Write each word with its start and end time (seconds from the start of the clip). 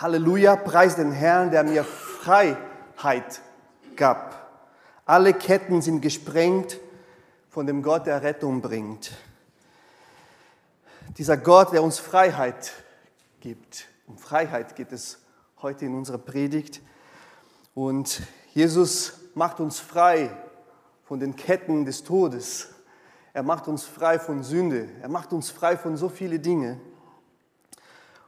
Halleluja, 0.00 0.54
preis 0.54 0.94
den 0.94 1.10
Herrn, 1.10 1.50
der 1.50 1.64
mir 1.64 1.82
Freiheit 1.82 3.40
gab. 3.96 4.48
Alle 5.04 5.34
Ketten 5.34 5.82
sind 5.82 6.02
gesprengt 6.02 6.78
von 7.48 7.66
dem 7.66 7.82
Gott, 7.82 8.06
der 8.06 8.22
Rettung 8.22 8.60
bringt. 8.60 9.10
Dieser 11.16 11.36
Gott, 11.36 11.72
der 11.72 11.82
uns 11.82 11.98
Freiheit 11.98 12.74
gibt. 13.40 13.88
Um 14.06 14.16
Freiheit 14.18 14.76
geht 14.76 14.92
es 14.92 15.18
heute 15.62 15.86
in 15.86 15.96
unserer 15.96 16.18
Predigt. 16.18 16.80
Und 17.74 18.22
Jesus 18.54 19.14
macht 19.34 19.58
uns 19.58 19.80
frei 19.80 20.30
von 21.06 21.18
den 21.18 21.34
Ketten 21.34 21.84
des 21.84 22.04
Todes. 22.04 22.68
Er 23.32 23.42
macht 23.42 23.66
uns 23.66 23.82
frei 23.82 24.20
von 24.20 24.44
Sünde. 24.44 24.90
Er 25.02 25.08
macht 25.08 25.32
uns 25.32 25.50
frei 25.50 25.76
von 25.76 25.96
so 25.96 26.08
vielen 26.08 26.40
Dingen. 26.40 26.80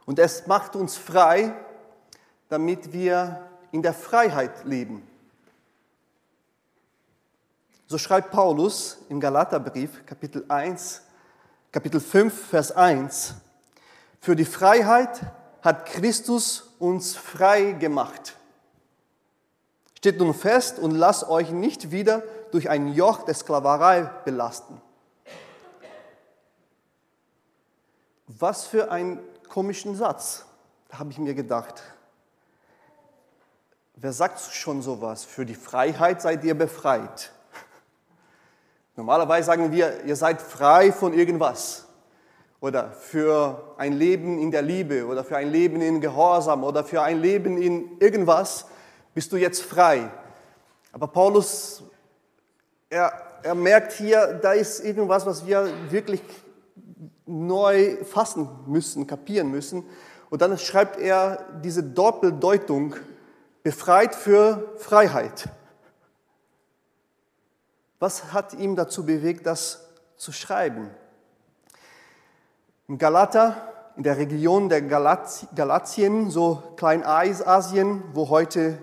Und 0.05 0.19
es 0.19 0.47
macht 0.47 0.75
uns 0.75 0.97
frei, 0.97 1.53
damit 2.49 2.91
wir 2.91 3.47
in 3.71 3.81
der 3.81 3.93
Freiheit 3.93 4.65
leben. 4.65 5.07
So 7.87 7.97
schreibt 7.97 8.31
Paulus 8.31 8.99
im 9.09 9.19
Galaterbrief, 9.19 10.05
Kapitel 10.05 10.45
1, 10.47 11.01
Kapitel 11.71 11.99
5, 11.99 12.47
Vers 12.47 12.71
1. 12.71 13.35
Für 14.21 14.35
die 14.35 14.45
Freiheit 14.45 15.21
hat 15.61 15.85
Christus 15.85 16.73
uns 16.79 17.15
frei 17.15 17.73
gemacht. 17.73 18.37
Steht 19.97 20.19
nun 20.19 20.33
fest 20.33 20.79
und 20.79 20.91
lasst 20.91 21.29
euch 21.29 21.51
nicht 21.51 21.91
wieder 21.91 22.23
durch 22.51 22.69
ein 22.69 22.93
Joch 22.93 23.23
der 23.23 23.35
Sklaverei 23.35 24.03
belasten. 24.25 24.81
Was 28.27 28.65
für 28.65 28.91
ein 28.91 29.19
komischen 29.51 29.95
Satz, 29.95 30.45
habe 30.93 31.11
ich 31.11 31.17
mir 31.17 31.33
gedacht. 31.33 31.83
Wer 33.95 34.13
sagt 34.13 34.39
schon 34.39 34.81
sowas? 34.81 35.25
Für 35.25 35.45
die 35.45 35.55
Freiheit 35.55 36.21
seid 36.21 36.45
ihr 36.45 36.55
befreit. 36.55 37.33
Normalerweise 38.95 39.47
sagen 39.47 39.71
wir, 39.73 40.05
ihr 40.05 40.15
seid 40.15 40.41
frei 40.41 40.93
von 40.93 41.13
irgendwas. 41.13 41.85
Oder 42.61 42.91
für 42.91 43.75
ein 43.77 43.91
Leben 43.91 44.39
in 44.39 44.51
der 44.51 44.61
Liebe 44.61 45.05
oder 45.05 45.25
für 45.25 45.35
ein 45.35 45.51
Leben 45.51 45.81
in 45.81 45.99
Gehorsam 45.99 46.63
oder 46.63 46.85
für 46.85 47.01
ein 47.01 47.19
Leben 47.19 47.61
in 47.61 47.99
irgendwas 47.99 48.67
bist 49.13 49.33
du 49.33 49.37
jetzt 49.37 49.63
frei. 49.63 50.09
Aber 50.93 51.07
Paulus, 51.07 51.83
er, 52.89 53.11
er 53.43 53.55
merkt 53.55 53.91
hier, 53.93 54.39
da 54.41 54.53
ist 54.53 54.79
irgendwas, 54.79 55.25
was 55.25 55.45
wir 55.45 55.69
wirklich 55.89 56.21
neu 57.25 58.03
fassen 58.03 58.49
müssen, 58.65 59.07
kapieren 59.07 59.49
müssen. 59.51 59.83
Und 60.29 60.41
dann 60.41 60.57
schreibt 60.57 60.99
er 60.99 61.45
diese 61.63 61.83
Doppeldeutung, 61.83 62.95
befreit 63.63 64.15
für 64.15 64.73
Freiheit. 64.77 65.49
Was 67.99 68.33
hat 68.33 68.53
ihm 68.55 68.75
dazu 68.75 69.05
bewegt, 69.05 69.45
das 69.45 69.87
zu 70.17 70.31
schreiben? 70.31 70.89
In 72.87 72.97
Galata, 72.97 73.55
in 73.95 74.03
der 74.03 74.17
Region 74.17 74.69
der 74.69 74.81
Galatien, 74.81 76.31
so 76.31 76.63
Kleinasien, 76.75 78.03
wo 78.13 78.29
heute 78.29 78.81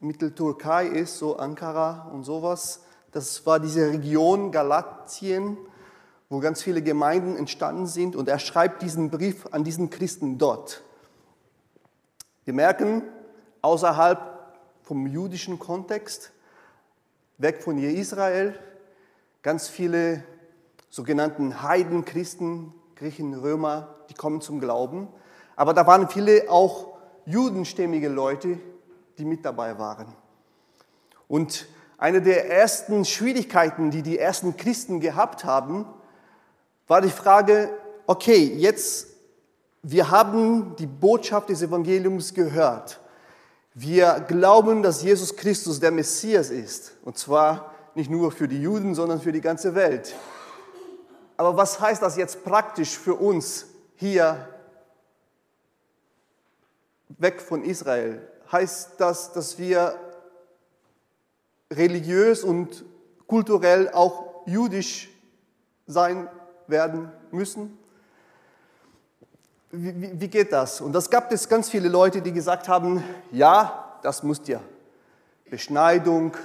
Mitteltürkei 0.00 0.86
ist, 0.86 1.18
so 1.18 1.36
Ankara 1.36 2.08
und 2.12 2.24
sowas, 2.24 2.80
das 3.12 3.46
war 3.46 3.60
diese 3.60 3.90
Region 3.90 4.50
Galatien, 4.50 5.56
wo 6.32 6.40
ganz 6.40 6.62
viele 6.62 6.80
Gemeinden 6.80 7.36
entstanden 7.36 7.86
sind 7.86 8.16
und 8.16 8.26
er 8.26 8.38
schreibt 8.38 8.80
diesen 8.80 9.10
Brief 9.10 9.44
an 9.50 9.64
diesen 9.64 9.90
Christen 9.90 10.38
dort. 10.38 10.82
Wir 12.46 12.54
merken, 12.54 13.02
außerhalb 13.60 14.56
vom 14.82 15.06
jüdischen 15.06 15.58
Kontext, 15.58 16.32
weg 17.36 17.62
von 17.62 17.76
Israel, 17.76 18.58
ganz 19.42 19.68
viele 19.68 20.24
sogenannten 20.88 21.62
Heidenchristen, 21.62 22.72
Griechen, 22.94 23.34
Römer, 23.34 23.94
die 24.08 24.14
kommen 24.14 24.40
zum 24.40 24.58
Glauben. 24.58 25.08
Aber 25.54 25.74
da 25.74 25.86
waren 25.86 26.08
viele 26.08 26.50
auch 26.50 26.96
judenstämmige 27.26 28.08
Leute, 28.08 28.58
die 29.18 29.26
mit 29.26 29.44
dabei 29.44 29.78
waren. 29.78 30.06
Und 31.28 31.66
eine 31.98 32.22
der 32.22 32.50
ersten 32.50 33.04
Schwierigkeiten, 33.04 33.90
die 33.90 34.00
die 34.00 34.18
ersten 34.18 34.56
Christen 34.56 34.98
gehabt 34.98 35.44
haben, 35.44 35.84
war 36.86 37.00
die 37.00 37.10
Frage, 37.10 37.70
okay, 38.06 38.54
jetzt, 38.56 39.08
wir 39.82 40.10
haben 40.10 40.76
die 40.76 40.86
Botschaft 40.86 41.48
des 41.48 41.62
Evangeliums 41.62 42.34
gehört. 42.34 43.00
Wir 43.74 44.24
glauben, 44.28 44.82
dass 44.82 45.02
Jesus 45.02 45.34
Christus 45.34 45.80
der 45.80 45.90
Messias 45.90 46.50
ist. 46.50 46.92
Und 47.02 47.16
zwar 47.16 47.72
nicht 47.94 48.10
nur 48.10 48.32
für 48.32 48.48
die 48.48 48.60
Juden, 48.60 48.94
sondern 48.94 49.20
für 49.20 49.32
die 49.32 49.40
ganze 49.40 49.74
Welt. 49.74 50.14
Aber 51.36 51.56
was 51.56 51.80
heißt 51.80 52.02
das 52.02 52.16
jetzt 52.16 52.44
praktisch 52.44 52.98
für 52.98 53.14
uns 53.14 53.66
hier 53.96 54.48
weg 57.08 57.40
von 57.40 57.64
Israel? 57.64 58.20
Heißt 58.50 58.92
das, 58.98 59.32
dass 59.32 59.58
wir 59.58 59.98
religiös 61.72 62.44
und 62.44 62.84
kulturell 63.26 63.88
auch 63.88 64.46
jüdisch 64.46 65.10
sein 65.86 66.28
werden 66.66 67.10
müssen? 67.30 67.78
Wie, 69.70 70.20
wie, 70.20 70.28
geht 70.28 70.52
das? 70.52 70.80
Und 70.80 70.92
das 70.92 71.08
gab 71.08 71.32
es 71.32 71.48
ganz 71.48 71.70
viele 71.70 71.88
Leute, 71.88 72.20
die 72.20 72.32
gesagt 72.32 72.68
haben, 72.68 73.02
ja, 73.30 73.98
das 74.02 74.22
müsst 74.22 74.48
ihr. 74.48 74.60
Beschneidung, 75.48 76.36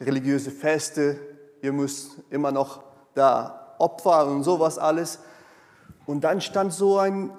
religiöse 0.00 0.50
Feste, 0.50 1.18
ihr 1.62 1.72
müsst 1.72 2.12
immer 2.30 2.52
noch 2.52 2.82
da 3.14 3.74
Opfer 3.78 4.26
und 4.26 4.44
sowas 4.44 4.78
alles. 4.78 5.18
Und 6.06 6.22
dann 6.22 6.40
stand 6.40 6.72
so 6.72 6.98
ein, 6.98 7.30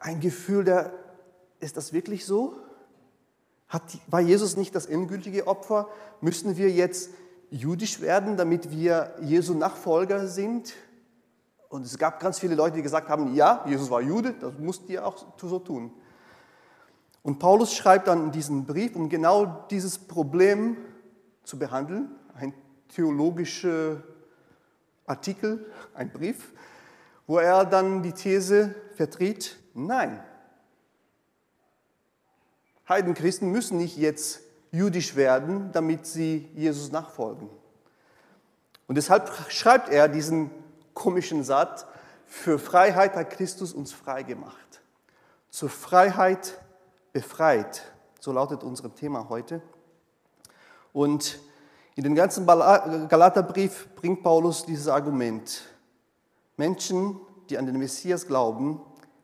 ein 0.00 0.20
Gefühl 0.20 0.64
der, 0.64 0.92
ist 1.60 1.76
das 1.76 1.92
wirklich 1.92 2.26
so? 2.26 2.56
Hat, 3.68 3.82
war 4.06 4.20
Jesus 4.20 4.56
nicht 4.56 4.74
das 4.74 4.86
endgültige 4.86 5.46
Opfer? 5.46 5.88
Müssen 6.20 6.56
wir 6.56 6.70
jetzt 6.70 7.10
jüdisch 7.50 8.00
werden, 8.00 8.36
damit 8.36 8.70
wir 8.70 9.14
Jesu 9.22 9.54
Nachfolger 9.54 10.26
sind? 10.26 10.74
Und 11.74 11.84
es 11.84 11.98
gab 11.98 12.20
ganz 12.20 12.38
viele 12.38 12.54
Leute, 12.54 12.76
die 12.76 12.82
gesagt 12.82 13.08
haben, 13.08 13.34
ja, 13.34 13.64
Jesus 13.66 13.90
war 13.90 14.00
Jude, 14.00 14.32
das 14.34 14.52
musst 14.60 14.88
ihr 14.88 15.04
auch 15.04 15.26
so 15.36 15.58
tun. 15.58 15.90
Und 17.24 17.40
Paulus 17.40 17.74
schreibt 17.74 18.06
dann 18.06 18.26
in 18.26 18.30
diesem 18.30 18.64
Brief, 18.64 18.94
um 18.94 19.08
genau 19.08 19.66
dieses 19.72 19.98
Problem 19.98 20.76
zu 21.42 21.58
behandeln, 21.58 22.12
ein 22.36 22.54
theologischer 22.94 24.04
Artikel, 25.04 25.66
ein 25.94 26.12
Brief, 26.12 26.52
wo 27.26 27.38
er 27.38 27.64
dann 27.64 28.04
die 28.04 28.12
These 28.12 28.72
vertritt, 28.94 29.56
nein, 29.74 30.22
Heidenchristen 32.88 33.50
müssen 33.50 33.78
nicht 33.78 33.96
jetzt 33.96 34.42
jüdisch 34.70 35.16
werden, 35.16 35.72
damit 35.72 36.06
sie 36.06 36.48
Jesus 36.54 36.92
nachfolgen. 36.92 37.50
Und 38.86 38.94
deshalb 38.94 39.28
schreibt 39.48 39.88
er 39.88 40.06
diesen 40.06 40.52
komischen 40.94 41.44
Satz, 41.44 41.86
für 42.26 42.58
Freiheit 42.58 43.14
hat 43.14 43.30
Christus 43.30 43.72
uns 43.72 43.92
frei 43.92 44.22
gemacht. 44.22 44.80
Zur 45.50 45.68
Freiheit 45.68 46.58
befreit. 47.12 47.82
So 48.20 48.32
lautet 48.32 48.64
unser 48.64 48.94
Thema 48.94 49.28
heute. 49.28 49.60
Und 50.92 51.38
in 51.96 52.04
den 52.04 52.14
ganzen 52.14 52.46
Galaterbrief 52.46 53.88
bringt 53.94 54.22
Paulus 54.22 54.64
dieses 54.64 54.88
Argument. 54.88 55.62
Menschen, 56.56 57.20
die 57.50 57.58
an 57.58 57.66
den 57.66 57.78
Messias 57.78 58.26
glauben, 58.26 58.80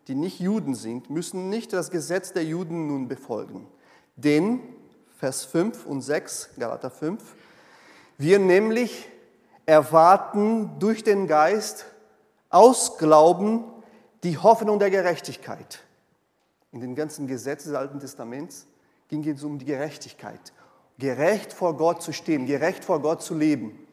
die 0.07 0.15
nicht 0.15 0.41
Juden 0.41 0.75
sind, 0.75 1.11
müssen 1.11 1.49
nicht 1.49 1.73
das 1.73 1.91
Gesetz 1.91 2.33
der 2.33 2.45
Juden 2.45 2.87
nun 2.87 3.09
befolgen. 3.09 3.67
Denn, 4.17 4.61
Vers 5.19 5.45
5 5.45 5.87
und 5.87 6.03
6, 6.03 6.51
Galater 6.59 6.91
5, 6.91 7.23
wir 8.19 8.39
nämlich 8.39 9.09
erwarten 9.67 10.79
durch 10.79 11.05
den 11.05 11.27
Geist 11.27 11.87
aus 12.49 12.99
Glauben 12.99 13.65
die 14.23 14.39
Hoffnung 14.39 14.79
der 14.79 14.91
Gerechtigkeit. 14.91 15.81
In 16.73 16.81
den 16.81 16.95
ganzen 16.95 17.27
Gesetzen 17.27 17.71
des 17.71 17.79
Alten 17.79 18.01
Testaments 18.01 18.67
ging 19.09 19.27
es 19.29 19.43
um 19.45 19.59
die 19.59 19.65
Gerechtigkeit. 19.65 20.53
Gerecht 20.99 21.53
vor 21.53 21.77
Gott 21.77 22.03
zu 22.03 22.13
stehen, 22.13 22.47
gerecht 22.47 22.85
vor 22.85 23.01
Gott 23.01 23.23
zu 23.23 23.35
leben. 23.35 23.87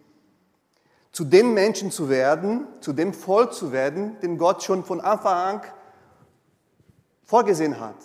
Zu 1.12 1.24
den 1.24 1.54
Menschen 1.54 1.90
zu 1.90 2.10
werden, 2.10 2.68
zu 2.82 2.94
dem 2.94 3.14
Volk 3.14 3.54
zu 3.54 3.72
werden, 3.72 4.20
den 4.20 4.38
Gott 4.38 4.64
schon 4.64 4.84
von 4.84 5.02
Anfang 5.02 5.34
an 5.34 5.62
vorgesehen 7.24 7.80
hat. 7.80 7.96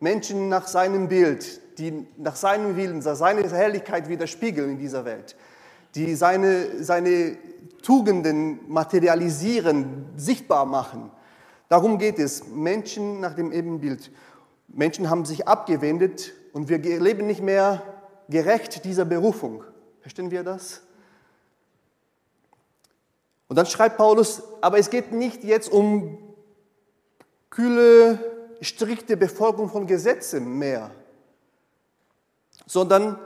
Menschen 0.00 0.48
nach 0.48 0.66
seinem 0.66 1.08
Bild, 1.08 1.60
die 1.78 2.06
nach 2.16 2.36
seinem 2.36 2.76
Willen, 2.76 3.02
seine 3.02 3.48
Herrlichkeit 3.48 4.08
widerspiegeln 4.08 4.70
in 4.70 4.78
dieser 4.78 5.04
Welt 5.04 5.36
die 5.94 6.14
seine, 6.14 6.82
seine 6.82 7.36
Tugenden 7.82 8.60
materialisieren, 8.68 10.06
sichtbar 10.16 10.66
machen. 10.66 11.10
Darum 11.68 11.98
geht 11.98 12.18
es, 12.18 12.46
Menschen 12.48 13.20
nach 13.20 13.34
dem 13.34 13.52
Ebenbild. 13.52 14.10
Menschen 14.68 15.10
haben 15.10 15.24
sich 15.24 15.48
abgewendet 15.48 16.32
und 16.52 16.68
wir 16.68 16.78
leben 16.78 17.26
nicht 17.26 17.42
mehr 17.42 17.82
gerecht 18.28 18.84
dieser 18.84 19.04
Berufung. 19.04 19.64
Verstehen 20.00 20.30
wir 20.30 20.42
das? 20.42 20.82
Und 23.48 23.56
dann 23.56 23.66
schreibt 23.66 23.98
Paulus, 23.98 24.42
aber 24.62 24.78
es 24.78 24.88
geht 24.88 25.12
nicht 25.12 25.44
jetzt 25.44 25.70
um 25.70 26.18
kühle, 27.50 28.18
strikte 28.62 29.16
Befolgung 29.16 29.68
von 29.68 29.86
Gesetzen 29.86 30.58
mehr, 30.58 30.90
sondern 32.66 33.18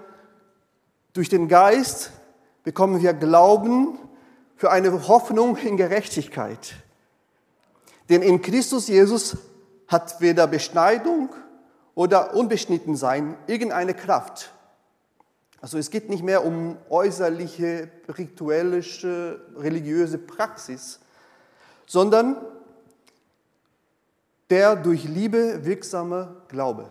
durch 1.13 1.29
den 1.29 1.47
Geist 1.47 2.11
bekommen 2.67 3.01
wir 3.01 3.15
Glauben 3.15 3.97
für 4.57 4.73
eine 4.73 5.07
Hoffnung 5.07 5.57
in 5.57 5.77
Gerechtigkeit. 5.77 6.75
Denn 8.09 8.23
in 8.23 8.43
Christus 8.43 8.89
Jesus 8.89 9.37
hat 9.87 10.21
weder 10.21 10.49
Beschneidung 10.49 11.29
oder 11.95 12.35
Unbeschnittensein 12.35 13.37
irgendeine 13.47 13.95
Kraft. 13.95 14.51
Also 15.61 15.79
es 15.79 15.91
geht 15.91 16.11
nicht 16.11 16.25
mehr 16.25 16.45
um 16.45 16.77
äußerliche, 16.91 17.89
rituelle, 18.09 18.83
religiöse 19.57 20.19
Praxis, 20.19 20.99
sondern 21.87 22.35
der 24.51 24.75
durch 24.75 25.05
Liebe 25.05 25.65
wirksame 25.65 26.35
Glaube. 26.49 26.91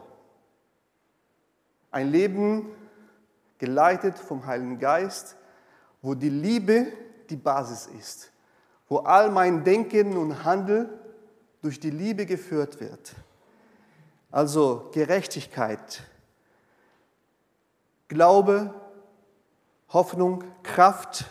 Ein 1.92 2.14
Leben 2.14 2.70
geleitet 3.58 4.18
vom 4.18 4.46
Heiligen 4.46 4.80
Geist, 4.80 5.36
wo 6.06 6.14
die 6.14 6.30
Liebe 6.30 6.94
die 7.32 7.36
Basis 7.36 7.88
ist, 7.88 8.32
wo 8.88 8.98
all 9.00 9.32
mein 9.32 9.64
Denken 9.64 10.16
und 10.18 10.44
Handeln 10.44 10.88
durch 11.64 11.80
die 11.80 11.90
Liebe 11.90 12.28
geführt 12.28 12.80
wird. 12.80 13.16
Also 14.30 14.92
Gerechtigkeit, 14.94 16.04
Glaube, 18.08 18.72
Hoffnung, 19.90 20.44
Kraft, 20.62 21.26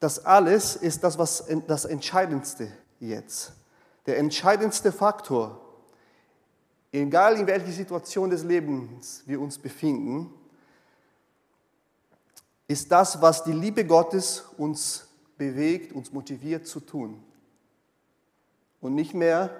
das 0.00 0.26
alles 0.26 0.74
ist 0.74 1.04
das, 1.04 1.16
was 1.16 1.44
das 1.68 1.84
Entscheidendste 1.84 2.72
jetzt. 2.98 3.52
Der 4.06 4.18
entscheidendste 4.18 4.90
Faktor, 4.90 5.60
egal 6.90 7.36
in 7.36 7.46
welcher 7.46 7.70
Situation 7.70 8.30
des 8.30 8.42
Lebens 8.42 9.22
wir 9.26 9.40
uns 9.40 9.58
befinden, 9.58 10.34
ist 12.68 12.90
das, 12.90 13.20
was 13.20 13.44
die 13.44 13.52
Liebe 13.52 13.84
Gottes 13.84 14.44
uns 14.56 15.08
bewegt, 15.36 15.92
uns 15.92 16.12
motiviert 16.12 16.66
zu 16.66 16.80
tun. 16.80 17.22
Und 18.80 18.94
nicht 18.94 19.14
mehr 19.14 19.50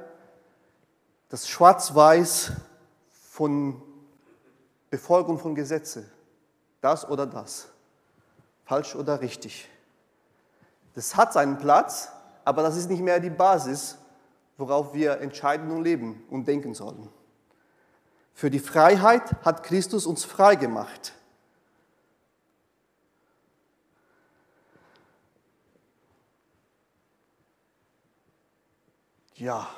das 1.28 1.48
Schwarz-Weiß 1.48 2.52
von 3.10 3.80
Befolgung 4.90 5.38
von 5.38 5.54
Gesetze. 5.54 6.04
Das 6.80 7.08
oder 7.08 7.26
das. 7.26 7.68
Falsch 8.64 8.94
oder 8.94 9.20
richtig. 9.20 9.68
Das 10.94 11.16
hat 11.16 11.32
seinen 11.32 11.58
Platz, 11.58 12.10
aber 12.44 12.62
das 12.62 12.76
ist 12.76 12.90
nicht 12.90 13.00
mehr 13.00 13.18
die 13.20 13.30
Basis, 13.30 13.96
worauf 14.58 14.92
wir 14.92 15.20
entscheiden 15.20 15.70
und 15.70 15.82
leben 15.82 16.22
und 16.30 16.46
denken 16.46 16.74
sollen. 16.74 17.08
Für 18.34 18.50
die 18.50 18.58
Freiheit 18.58 19.22
hat 19.44 19.62
Christus 19.62 20.06
uns 20.06 20.24
frei 20.24 20.56
gemacht. 20.56 21.14
Ja. 29.42 29.68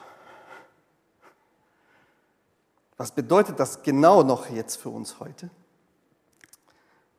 Was 2.98 3.12
bedeutet 3.12 3.58
das 3.58 3.82
genau 3.82 4.22
noch 4.22 4.50
jetzt 4.50 4.76
für 4.76 4.90
uns 4.90 5.20
heute? 5.20 5.48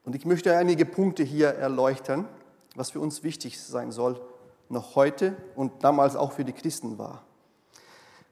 Und 0.03 0.13
ich 0.13 0.25
möchte 0.25 0.55
einige 0.55 0.85
Punkte 0.85 1.23
hier 1.23 1.47
erleuchten, 1.47 2.27
was 2.75 2.91
für 2.91 2.99
uns 2.99 3.23
wichtig 3.23 3.59
sein 3.59 3.91
soll, 3.91 4.21
noch 4.69 4.93
heute 4.93 5.35
und 5.55 5.83
damals 5.83 6.15
auch 6.15 6.33
für 6.33 6.45
die 6.45 6.53
Christen 6.53 6.99
war. 6.99 7.23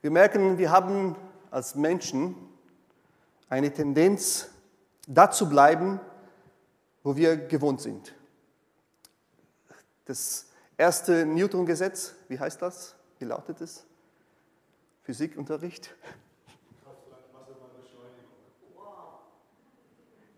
Wir 0.03 0.11
merken, 0.11 0.59
wir 0.59 0.69
haben 0.69 1.15
als 1.49 1.73
Menschen 1.73 2.35
eine 3.49 3.73
Tendenz, 3.73 4.47
da 5.07 5.31
zu 5.31 5.49
bleiben, 5.49 5.99
wo 7.01 7.15
wir 7.15 7.35
gewohnt 7.35 7.81
sind. 7.81 8.13
Das 10.05 10.49
erste 10.77 11.25
Newton-Gesetz, 11.25 12.13
wie 12.27 12.39
heißt 12.39 12.61
das? 12.61 12.93
Wie 13.17 13.25
lautet 13.25 13.59
es? 13.59 13.87
Physikunterricht? 15.03 15.93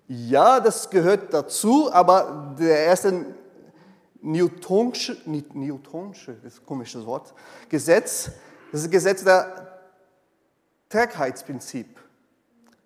Ja, 0.07 0.59
das 0.59 0.89
gehört 0.89 1.33
dazu, 1.33 1.91
aber 1.91 2.55
der 2.59 2.85
erste 2.85 3.25
Newtonsche, 4.21 5.17
Newtonsche, 5.25 6.33
das 6.43 6.53
ist 6.53 6.61
ein 6.61 6.65
komisches 6.65 7.05
Wort, 7.05 7.33
Gesetz, 7.69 8.31
das 8.71 8.81
ist 8.81 8.85
das 8.85 8.91
Gesetz 8.91 9.23
der 9.23 9.79
Trägheitsprinzip. 10.89 11.99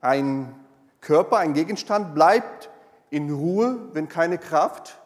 Ein 0.02 0.56
Körper, 1.02 1.38
ein 1.38 1.54
Gegenstand 1.54 2.14
bleibt 2.14 2.70
in 3.10 3.32
Ruhe, 3.32 3.90
wenn 3.94 4.08
keine 4.08 4.38
Kraft 4.38 4.98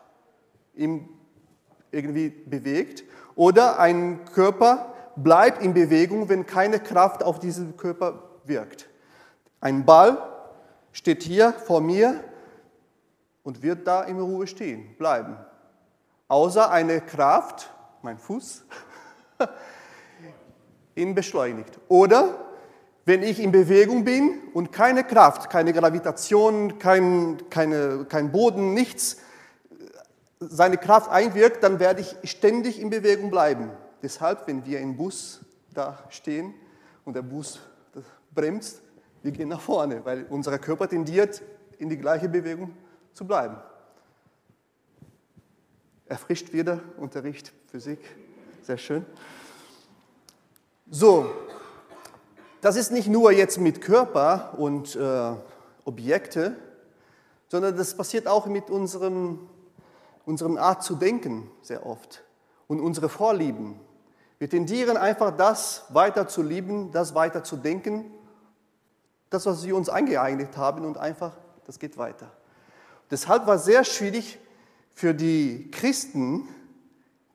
ihn 0.75 1.09
irgendwie 1.91 2.29
bewegt. 2.29 3.03
Oder 3.35 3.79
ein 3.79 4.25
Körper 4.25 4.92
bleibt 5.15 5.61
in 5.61 5.73
Bewegung, 5.73 6.29
wenn 6.29 6.45
keine 6.45 6.79
Kraft 6.79 7.23
auf 7.23 7.39
diesen 7.39 7.77
Körper 7.77 8.23
wirkt. 8.45 8.89
Ein 9.61 9.85
Ball 9.85 10.17
steht 10.91 11.23
hier 11.23 11.53
vor 11.53 11.81
mir 11.81 12.23
und 13.43 13.61
wird 13.61 13.87
da 13.87 14.03
in 14.03 14.19
Ruhe 14.19 14.47
stehen, 14.47 14.95
bleiben. 14.97 15.37
Außer 16.27 16.71
eine 16.71 17.01
Kraft, 17.01 17.69
mein 18.01 18.17
Fuß, 18.17 18.65
ihn 20.95 21.15
beschleunigt. 21.15 21.79
Oder 21.87 22.35
wenn 23.05 23.21
ich 23.21 23.39
in 23.39 23.51
Bewegung 23.51 24.05
bin 24.05 24.39
und 24.53 24.71
keine 24.71 25.03
Kraft, 25.03 25.49
keine 25.49 25.73
Gravitation, 25.73 26.79
kein, 26.79 27.37
keine, 27.49 28.05
kein 28.05 28.31
Boden, 28.31 28.73
nichts, 28.73 29.17
seine 30.39 30.77
Kraft 30.77 31.09
einwirkt, 31.11 31.63
dann 31.63 31.79
werde 31.79 32.01
ich 32.01 32.15
ständig 32.29 32.79
in 32.79 32.89
Bewegung 32.89 33.29
bleiben. 33.29 33.71
Deshalb, 34.03 34.47
wenn 34.47 34.65
wir 34.65 34.81
im 34.81 34.97
Bus 34.97 35.39
da 35.73 36.03
stehen 36.09 36.53
und 37.05 37.15
der 37.15 37.21
Bus 37.21 37.61
bremst, 38.35 38.81
wir 39.21 39.31
gehen 39.31 39.47
nach 39.47 39.61
vorne, 39.61 40.03
weil 40.03 40.25
unser 40.29 40.59
Körper 40.59 40.89
tendiert, 40.89 41.41
in 41.77 41.89
die 41.89 41.97
gleiche 41.97 42.27
Bewegung 42.27 42.75
zu 43.13 43.25
bleiben. 43.25 43.55
Erfrischt 46.05 46.51
wieder, 46.51 46.81
Unterricht, 46.97 47.53
Physik, 47.71 47.99
sehr 48.61 48.77
schön. 48.77 49.05
So, 50.89 51.31
das 52.59 52.75
ist 52.75 52.91
nicht 52.91 53.07
nur 53.07 53.31
jetzt 53.31 53.57
mit 53.57 53.79
Körper 53.79 54.53
und 54.57 54.97
äh, 54.97 55.33
Objekte, 55.85 56.57
sondern 57.47 57.77
das 57.77 57.95
passiert 57.95 58.27
auch 58.27 58.47
mit 58.47 58.69
unserem, 58.69 59.47
unserem 60.25 60.57
Art 60.57 60.83
zu 60.83 60.95
denken 60.95 61.49
sehr 61.61 61.85
oft 61.85 62.23
und 62.67 62.81
unsere 62.81 63.07
Vorlieben. 63.07 63.79
Wir 64.43 64.49
tendieren 64.49 64.97
einfach 64.97 65.31
das 65.31 65.85
weiter 65.87 66.27
zu 66.27 66.41
lieben, 66.41 66.91
das 66.91 67.15
weiter 67.15 67.45
zu 67.45 67.55
denken, 67.55 68.11
das, 69.29 69.45
was 69.45 69.65
wir 69.65 69.73
uns 69.73 69.87
eingeeignet 69.87 70.57
haben 70.57 70.83
und 70.83 70.97
einfach, 70.97 71.31
das 71.65 71.79
geht 71.79 71.97
weiter. 71.97 72.29
Deshalb 73.09 73.47
war 73.47 73.55
es 73.55 73.63
sehr 73.63 73.85
schwierig 73.85 74.39
für 74.93 75.13
die 75.13 75.71
Christen, 75.71 76.49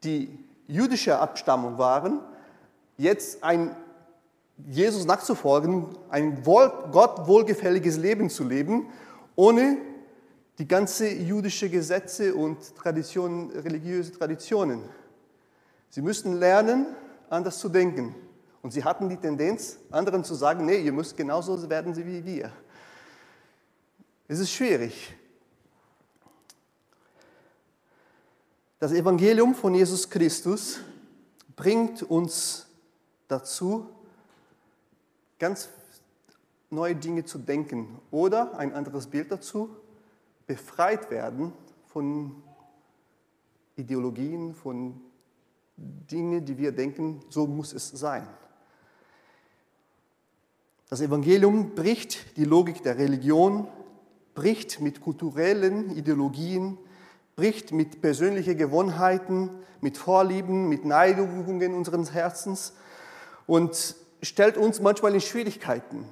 die 0.04 0.38
jüdischer 0.66 1.22
Abstammung 1.22 1.78
waren, 1.78 2.20
jetzt 2.98 3.42
ein 3.42 3.74
Jesus 4.66 5.06
nachzufolgen, 5.06 5.86
ein 6.10 6.42
Gott 6.42 7.26
wohlgefälliges 7.26 7.96
Leben 7.96 8.28
zu 8.28 8.44
leben, 8.44 8.86
ohne 9.34 9.78
die 10.58 10.68
ganze 10.68 11.08
jüdische 11.08 11.70
Gesetze 11.70 12.34
und 12.34 12.76
Traditionen, 12.76 13.50
religiöse 13.52 14.12
Traditionen. 14.12 14.82
Sie 15.90 16.02
müssten 16.02 16.34
lernen, 16.34 16.86
anders 17.30 17.58
zu 17.58 17.68
denken. 17.68 18.14
Und 18.62 18.72
sie 18.72 18.84
hatten 18.84 19.08
die 19.08 19.16
Tendenz, 19.16 19.78
anderen 19.90 20.24
zu 20.24 20.34
sagen, 20.34 20.66
nee, 20.66 20.78
ihr 20.78 20.92
müsst 20.92 21.16
genauso 21.16 21.68
werden 21.68 21.96
wie 21.96 22.24
wir. 22.24 22.52
Es 24.26 24.38
ist 24.40 24.50
schwierig. 24.50 25.14
Das 28.78 28.92
Evangelium 28.92 29.54
von 29.54 29.74
Jesus 29.74 30.08
Christus 30.08 30.80
bringt 31.56 32.02
uns 32.02 32.66
dazu, 33.26 33.88
ganz 35.38 35.68
neue 36.70 36.94
Dinge 36.94 37.24
zu 37.24 37.38
denken 37.38 37.98
oder 38.10 38.56
ein 38.58 38.72
anderes 38.74 39.06
Bild 39.06 39.32
dazu, 39.32 39.74
befreit 40.46 41.10
werden 41.10 41.52
von 41.86 42.42
Ideologien, 43.76 44.54
von 44.54 45.00
Dinge, 45.78 46.42
die 46.42 46.58
wir 46.58 46.72
denken, 46.72 47.20
so 47.28 47.46
muss 47.46 47.72
es 47.72 47.88
sein. 47.88 48.26
Das 50.88 51.00
Evangelium 51.00 51.74
bricht 51.74 52.36
die 52.36 52.44
Logik 52.44 52.82
der 52.82 52.98
Religion, 52.98 53.68
bricht 54.34 54.80
mit 54.80 55.00
kulturellen 55.00 55.90
Ideologien, 55.96 56.78
bricht 57.36 57.72
mit 57.72 58.00
persönlichen 58.00 58.56
Gewohnheiten, 58.56 59.50
mit 59.80 59.96
Vorlieben, 59.96 60.68
mit 60.68 60.84
Neigungen 60.84 61.74
unseres 61.74 62.12
Herzens 62.12 62.72
und 63.46 63.94
stellt 64.22 64.56
uns 64.56 64.80
manchmal 64.80 65.14
in 65.14 65.20
Schwierigkeiten. 65.20 66.06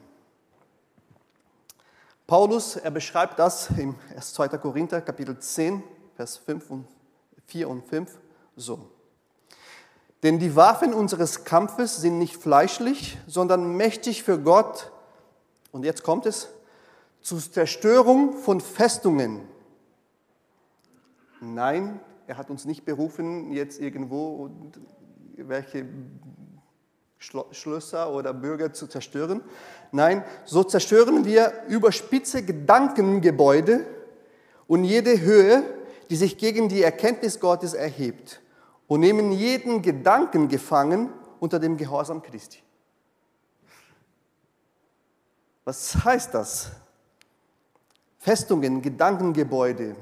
Paulus, 2.26 2.76
er 2.76 2.90
beschreibt 2.90 3.38
das 3.38 3.70
im 3.70 3.94
2. 4.20 4.48
Korinther 4.58 5.00
Kapitel 5.00 5.38
10, 5.38 5.82
Vers 6.16 6.36
5 6.38 6.70
und 6.70 6.86
4 7.46 7.68
und 7.68 7.84
5 7.84 8.18
so. 8.56 8.95
Denn 10.22 10.38
die 10.38 10.56
Waffen 10.56 10.94
unseres 10.94 11.44
Kampfes 11.44 11.96
sind 11.96 12.18
nicht 12.18 12.36
fleischlich, 12.36 13.18
sondern 13.26 13.76
mächtig 13.76 14.22
für 14.22 14.38
Gott. 14.38 14.90
Und 15.72 15.84
jetzt 15.84 16.02
kommt 16.02 16.26
es 16.26 16.48
zur 17.20 17.38
Zerstörung 17.38 18.32
von 18.32 18.60
Festungen. 18.60 19.42
Nein, 21.40 22.00
er 22.26 22.38
hat 22.38 22.50
uns 22.50 22.64
nicht 22.64 22.84
berufen, 22.84 23.52
jetzt 23.52 23.80
irgendwo 23.80 24.50
welche 25.36 25.86
Schlösser 27.18 28.12
oder 28.12 28.32
Bürger 28.32 28.72
zu 28.72 28.86
zerstören. 28.86 29.42
Nein, 29.92 30.24
so 30.44 30.64
zerstören 30.64 31.24
wir 31.24 31.52
überspitze 31.68 32.42
Gedankengebäude 32.42 33.86
und 34.66 34.84
jede 34.84 35.20
Höhe, 35.20 35.62
die 36.08 36.16
sich 36.16 36.38
gegen 36.38 36.68
die 36.68 36.82
Erkenntnis 36.82 37.38
Gottes 37.38 37.74
erhebt 37.74 38.40
und 38.88 39.00
nehmen 39.00 39.32
jeden 39.32 39.82
Gedanken 39.82 40.48
gefangen 40.48 41.10
unter 41.40 41.58
dem 41.58 41.76
Gehorsam 41.76 42.22
Christi. 42.22 42.62
Was 45.64 46.04
heißt 46.04 46.32
das? 46.32 46.70
Festungen, 48.18 48.82
Gedankengebäude, 48.82 49.96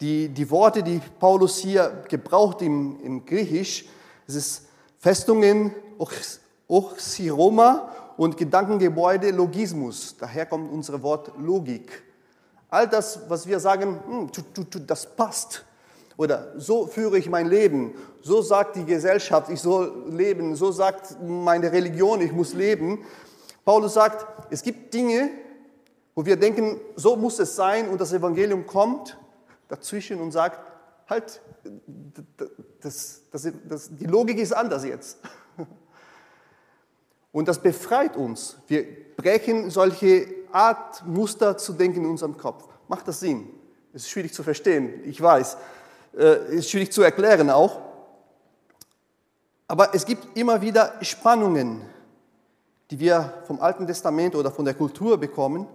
die, 0.00 0.28
die 0.28 0.50
Worte, 0.50 0.82
die 0.82 1.00
Paulus 1.18 1.58
hier 1.58 2.04
gebraucht 2.08 2.62
im, 2.62 2.98
im 3.02 3.24
Griechisch, 3.24 3.86
es 4.26 4.34
ist 4.34 4.68
Festungen, 4.98 5.74
Ochsiroma 6.68 7.92
und 8.16 8.36
Gedankengebäude, 8.36 9.30
Logismus. 9.30 10.16
Daher 10.18 10.46
kommt 10.46 10.70
unser 10.72 11.02
Wort 11.02 11.32
Logik. 11.38 12.02
All 12.68 12.86
das, 12.86 13.28
was 13.28 13.46
wir 13.46 13.60
sagen, 13.60 14.00
hm, 14.06 14.30
das 14.86 15.16
passt, 15.16 15.64
oder 16.18 16.52
so 16.56 16.88
führe 16.88 17.16
ich 17.16 17.30
mein 17.30 17.46
Leben, 17.46 17.94
so 18.22 18.42
sagt 18.42 18.74
die 18.74 18.84
Gesellschaft, 18.84 19.50
ich 19.50 19.60
soll 19.60 20.06
leben, 20.10 20.56
so 20.56 20.72
sagt 20.72 21.16
meine 21.22 21.70
Religion, 21.70 22.20
ich 22.20 22.32
muss 22.32 22.54
leben. 22.54 23.04
Paulus 23.64 23.94
sagt, 23.94 24.26
es 24.50 24.62
gibt 24.62 24.92
Dinge, 24.92 25.30
wo 26.16 26.26
wir 26.26 26.36
denken, 26.36 26.80
so 26.96 27.14
muss 27.14 27.38
es 27.38 27.54
sein 27.54 27.88
und 27.88 28.00
das 28.00 28.12
Evangelium 28.12 28.66
kommt 28.66 29.16
dazwischen 29.68 30.20
und 30.20 30.32
sagt, 30.32 30.58
halt, 31.08 31.40
das, 32.80 33.22
das, 33.30 33.48
das, 33.68 33.88
die 33.94 34.06
Logik 34.06 34.38
ist 34.38 34.52
anders 34.52 34.84
jetzt. 34.84 35.18
Und 37.30 37.46
das 37.46 37.60
befreit 37.60 38.16
uns. 38.16 38.56
Wir 38.66 38.84
brechen 39.16 39.70
solche 39.70 40.26
Art 40.50 41.06
Muster 41.06 41.56
zu 41.56 41.74
denken 41.74 42.00
in 42.00 42.10
unserem 42.10 42.36
Kopf. 42.36 42.66
Macht 42.88 43.06
das 43.06 43.20
Sinn? 43.20 43.50
Es 43.92 44.02
ist 44.02 44.10
schwierig 44.10 44.32
zu 44.32 44.42
verstehen, 44.42 45.04
ich 45.04 45.20
weiß 45.20 45.56
ist 46.12 46.70
schwierig 46.70 46.92
zu 46.92 47.02
erklären 47.02 47.50
auch. 47.50 47.80
Aber 49.66 49.94
es 49.94 50.06
gibt 50.06 50.36
immer 50.36 50.62
wieder 50.62 50.94
Spannungen, 51.02 51.82
die 52.90 52.98
wir 52.98 53.42
vom 53.46 53.60
Alten 53.60 53.86
Testament 53.86 54.34
oder 54.34 54.50
von 54.50 54.64
der 54.64 54.74
Kultur 54.74 55.18
bekommen. 55.18 55.66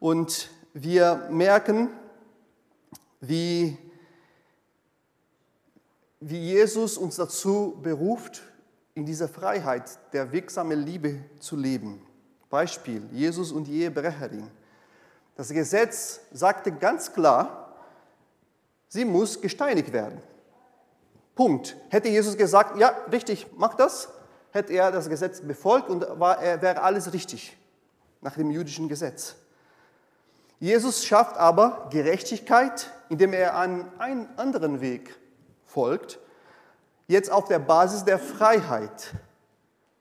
Und 0.00 0.50
wir 0.74 1.28
merken, 1.30 1.88
wie, 3.20 3.78
wie 6.20 6.38
Jesus 6.38 6.98
uns 6.98 7.16
dazu 7.16 7.78
beruft, 7.82 8.42
in 8.94 9.06
dieser 9.06 9.28
Freiheit 9.28 9.98
der 10.12 10.32
wirksamen 10.32 10.84
Liebe 10.84 11.20
zu 11.40 11.56
leben. 11.56 12.04
Beispiel, 12.50 13.02
Jesus 13.10 13.50
und 13.52 13.64
die 13.64 13.80
Ehebrecherin. 13.80 14.46
Das 15.36 15.48
Gesetz 15.48 16.20
sagte 16.30 16.72
ganz 16.72 17.14
klar, 17.14 17.61
Sie 18.92 19.06
muss 19.06 19.40
gesteinigt 19.40 19.94
werden. 19.94 20.20
Punkt. 21.34 21.76
Hätte 21.88 22.10
Jesus 22.10 22.36
gesagt, 22.36 22.78
ja, 22.78 22.94
richtig, 23.10 23.46
mach 23.56 23.72
das, 23.72 24.10
hätte 24.50 24.74
er 24.74 24.92
das 24.92 25.08
Gesetz 25.08 25.40
befolgt 25.40 25.88
und 25.88 26.06
war, 26.20 26.42
wäre 26.42 26.82
alles 26.82 27.14
richtig 27.14 27.56
nach 28.20 28.34
dem 28.34 28.50
jüdischen 28.50 28.90
Gesetz. 28.90 29.36
Jesus 30.60 31.06
schafft 31.06 31.38
aber 31.38 31.88
Gerechtigkeit, 31.90 32.90
indem 33.08 33.32
er 33.32 33.56
einen, 33.56 33.86
einen 33.98 34.28
anderen 34.36 34.82
Weg 34.82 35.16
folgt, 35.64 36.18
jetzt 37.06 37.32
auf 37.32 37.48
der 37.48 37.60
Basis 37.60 38.04
der 38.04 38.18
Freiheit 38.18 39.14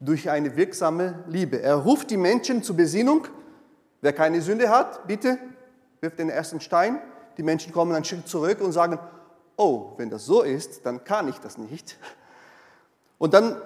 durch 0.01 0.29
eine 0.29 0.57
wirksame 0.57 1.24
Liebe. 1.29 1.62
Er 1.62 1.75
ruft 1.75 2.12
die 2.12 2.17
Menschen 2.17 2.62
zur 2.62 2.75
Besinnung. 2.75 3.25
Wer 4.01 4.12
keine 4.12 4.41
Sünde 4.41 4.67
hat, 4.67 5.07
bitte 5.07 5.38
wirft 6.01 6.19
den 6.19 6.29
ersten 6.29 6.60
Stein. 6.60 7.01
Die 7.38 7.43
Menschen 7.43 7.71
kommen 7.71 7.93
einen 7.93 8.05
Schritt 8.05 8.27
zurück 8.27 8.61
und 8.61 8.71
sagen, 8.71 9.00
oh, 9.57 9.93
wenn 9.97 10.09
das 10.09 10.25
so 10.25 10.41
ist, 10.41 10.85
dann 10.85 11.03
kann 11.03 11.27
ich 11.27 11.38
das 11.39 11.57
nicht. 11.57 11.97
Und 13.17 13.33
dann 13.33 13.61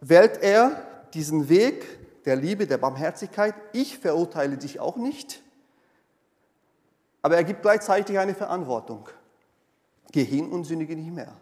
wählt 0.00 0.42
er 0.42 0.82
diesen 1.14 1.48
Weg 1.48 2.24
der 2.24 2.36
Liebe, 2.36 2.66
der 2.66 2.78
Barmherzigkeit. 2.78 3.54
Ich 3.72 3.98
verurteile 3.98 4.56
dich 4.56 4.80
auch 4.80 4.96
nicht, 4.96 5.42
aber 7.22 7.36
er 7.36 7.44
gibt 7.44 7.62
gleichzeitig 7.62 8.18
eine 8.18 8.34
Verantwortung. 8.34 9.08
Geh 10.12 10.24
hin 10.24 10.50
und 10.50 10.64
sündige 10.64 10.94
nicht 10.96 11.12
mehr. 11.12 11.32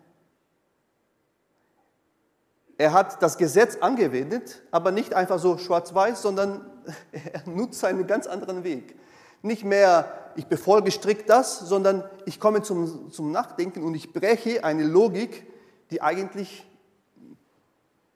Er 2.77 2.93
hat 2.93 3.23
das 3.23 3.39
Gesetz 3.39 3.77
angewendet, 3.77 4.63
aber 4.71 4.91
nicht 4.91 5.15
einfach 5.15 5.39
so 5.39 5.59
schwarz-weiß, 5.59 6.23
sondern 6.23 6.65
er 7.13 7.49
nutzt 7.49 7.85
einen 7.85 8.07
ganz 8.07 8.27
anderen 8.27 8.65
Weg. 8.65 8.97
Nicht 9.45 9.63
mehr, 9.63 10.11
ich 10.37 10.47
befolge 10.47 10.91
strikt 10.91 11.29
das, 11.29 11.59
sondern 11.59 12.03
ich 12.25 12.41
komme 12.41 12.63
zum, 12.63 13.13
zum 13.13 13.31
Nachdenken 13.31 13.83
und 13.83 13.95
ich 13.95 14.11
breche 14.11 14.65
eine 14.65 14.85
Logik, 14.85 15.47
die 15.91 16.01
eigentlich 16.01 16.67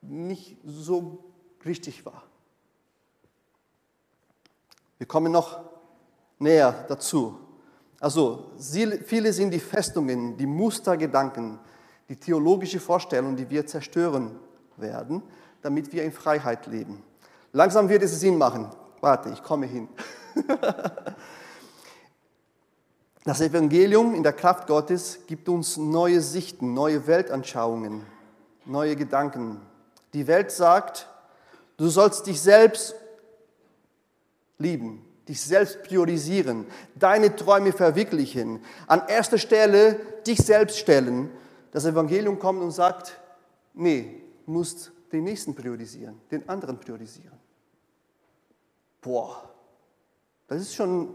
nicht 0.00 0.56
so 0.64 1.22
richtig 1.66 2.06
war. 2.06 2.22
Wir 4.96 5.06
kommen 5.06 5.30
noch 5.30 5.60
näher 6.38 6.86
dazu. 6.88 7.38
Also 8.00 8.52
viele 8.56 9.30
sind 9.34 9.50
die 9.50 9.60
Festungen, 9.60 10.34
die 10.38 10.46
Mustergedanken, 10.46 11.58
die 12.08 12.16
theologische 12.16 12.80
Vorstellung, 12.80 13.36
die 13.36 13.50
wir 13.50 13.66
zerstören 13.66 14.30
werden, 14.78 15.22
damit 15.60 15.92
wir 15.92 16.04
in 16.04 16.12
Freiheit 16.12 16.66
leben. 16.68 17.02
Langsam 17.52 17.90
wird 17.90 18.02
es 18.02 18.18
Sinn 18.18 18.38
machen. 18.38 18.70
Warte, 19.00 19.30
ich 19.30 19.42
komme 19.42 19.66
hin. 19.66 19.88
Das 23.24 23.40
Evangelium 23.42 24.14
in 24.14 24.22
der 24.22 24.32
Kraft 24.32 24.66
Gottes 24.66 25.20
gibt 25.26 25.48
uns 25.48 25.76
neue 25.76 26.22
Sichten, 26.22 26.72
neue 26.72 27.06
Weltanschauungen, 27.06 28.02
neue 28.64 28.96
Gedanken. 28.96 29.60
Die 30.14 30.26
Welt 30.26 30.50
sagt, 30.50 31.06
du 31.76 31.88
sollst 31.88 32.26
dich 32.26 32.40
selbst 32.40 32.94
lieben, 34.56 35.04
dich 35.28 35.40
selbst 35.42 35.82
priorisieren, 35.82 36.66
deine 36.94 37.36
Träume 37.36 37.72
verwirklichen, 37.72 38.64
an 38.86 39.02
erster 39.08 39.36
Stelle 39.36 40.00
dich 40.26 40.38
selbst 40.38 40.78
stellen. 40.78 41.30
Das 41.70 41.84
Evangelium 41.84 42.38
kommt 42.38 42.62
und 42.62 42.70
sagt, 42.70 43.20
nee, 43.74 44.22
du 44.46 44.52
musst 44.52 44.90
den 45.12 45.24
Nächsten 45.24 45.54
priorisieren, 45.54 46.18
den 46.30 46.48
anderen 46.48 46.80
priorisieren. 46.80 47.37
Boah, 49.00 49.48
das 50.48 50.62
ist 50.62 50.74
schon. 50.74 51.14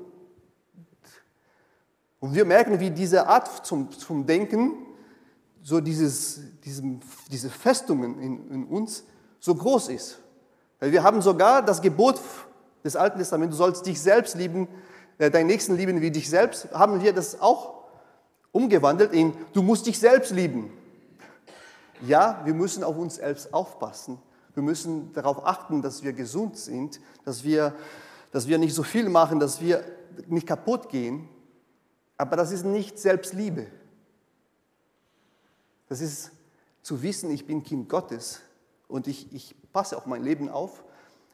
Und 2.20 2.34
wir 2.34 2.46
merken, 2.46 2.80
wie 2.80 2.90
diese 2.90 3.28
Art 3.28 3.66
zum, 3.66 3.92
zum 3.92 4.25
Denken, 4.25 4.86
so 5.62 5.82
dieses, 5.82 6.40
diesem, 6.63 7.02
diese 7.32 7.50
Festungen 7.50 8.20
in, 8.20 8.52
in 8.52 8.66
uns 8.66 9.04
so 9.40 9.56
groß 9.56 9.90
ist. 9.90 10.20
Weil 10.80 10.92
wir 10.92 11.04
haben 11.04 11.22
sogar 11.22 11.62
das 11.62 11.82
Gebot 11.82 12.20
des 12.84 12.96
Alten 12.96 13.18
Testaments, 13.18 13.56
du 13.56 13.58
sollst 13.58 13.86
dich 13.86 14.02
selbst 14.02 14.36
lieben, 14.36 14.68
äh, 15.18 15.32
deinen 15.32 15.48
Nächsten 15.48 15.75
lieben 15.75 16.02
wie 16.02 16.12
dich 16.12 16.30
selbst, 16.30 16.72
haben 16.74 17.02
wir 17.02 17.13
das 17.13 17.40
auch 17.40 17.84
umgewandelt 18.52 19.13
in, 19.13 19.34
du 19.54 19.62
musst 19.62 19.88
dich 19.88 20.00
selbst 20.00 20.32
lieben. 20.32 20.72
Ja, 22.06 22.42
wir 22.44 22.54
müssen 22.54 22.84
auf 22.84 22.98
uns 22.98 23.16
selbst 23.16 23.54
aufpassen. 23.54 24.20
Wir 24.53 24.63
müssen 24.63 25.13
darauf 25.13 25.45
achten, 25.45 25.81
dass 25.81 26.03
wir 26.03 26.13
gesund 26.13 26.57
sind, 26.57 27.00
dass 27.25 27.43
wir 27.43 27.75
dass 28.33 28.48
wir 28.48 28.57
nicht 28.57 28.74
so 28.74 28.81
viel 28.81 29.10
machen, 29.10 29.39
dass 29.39 29.62
wir 29.62 29.86
nicht 30.27 30.48
kaputt 30.48 30.89
gehen. 30.89 31.29
Aber 32.17 32.36
das 32.36 32.51
ist 32.51 32.65
nicht 32.65 32.98
Selbstliebe. 32.98 33.67
Das 35.88 36.01
ist 36.01 36.31
zu 36.81 37.01
wissen, 37.03 37.29
ich 37.29 37.45
bin 37.45 37.63
Kind 37.63 37.88
Gottes 37.88 38.41
und 38.88 39.07
ich, 39.07 39.31
ich 39.33 39.55
passe 39.72 39.95
auf 39.95 40.07
mein 40.07 40.24
Leben 40.24 40.50
auf. 40.50 40.83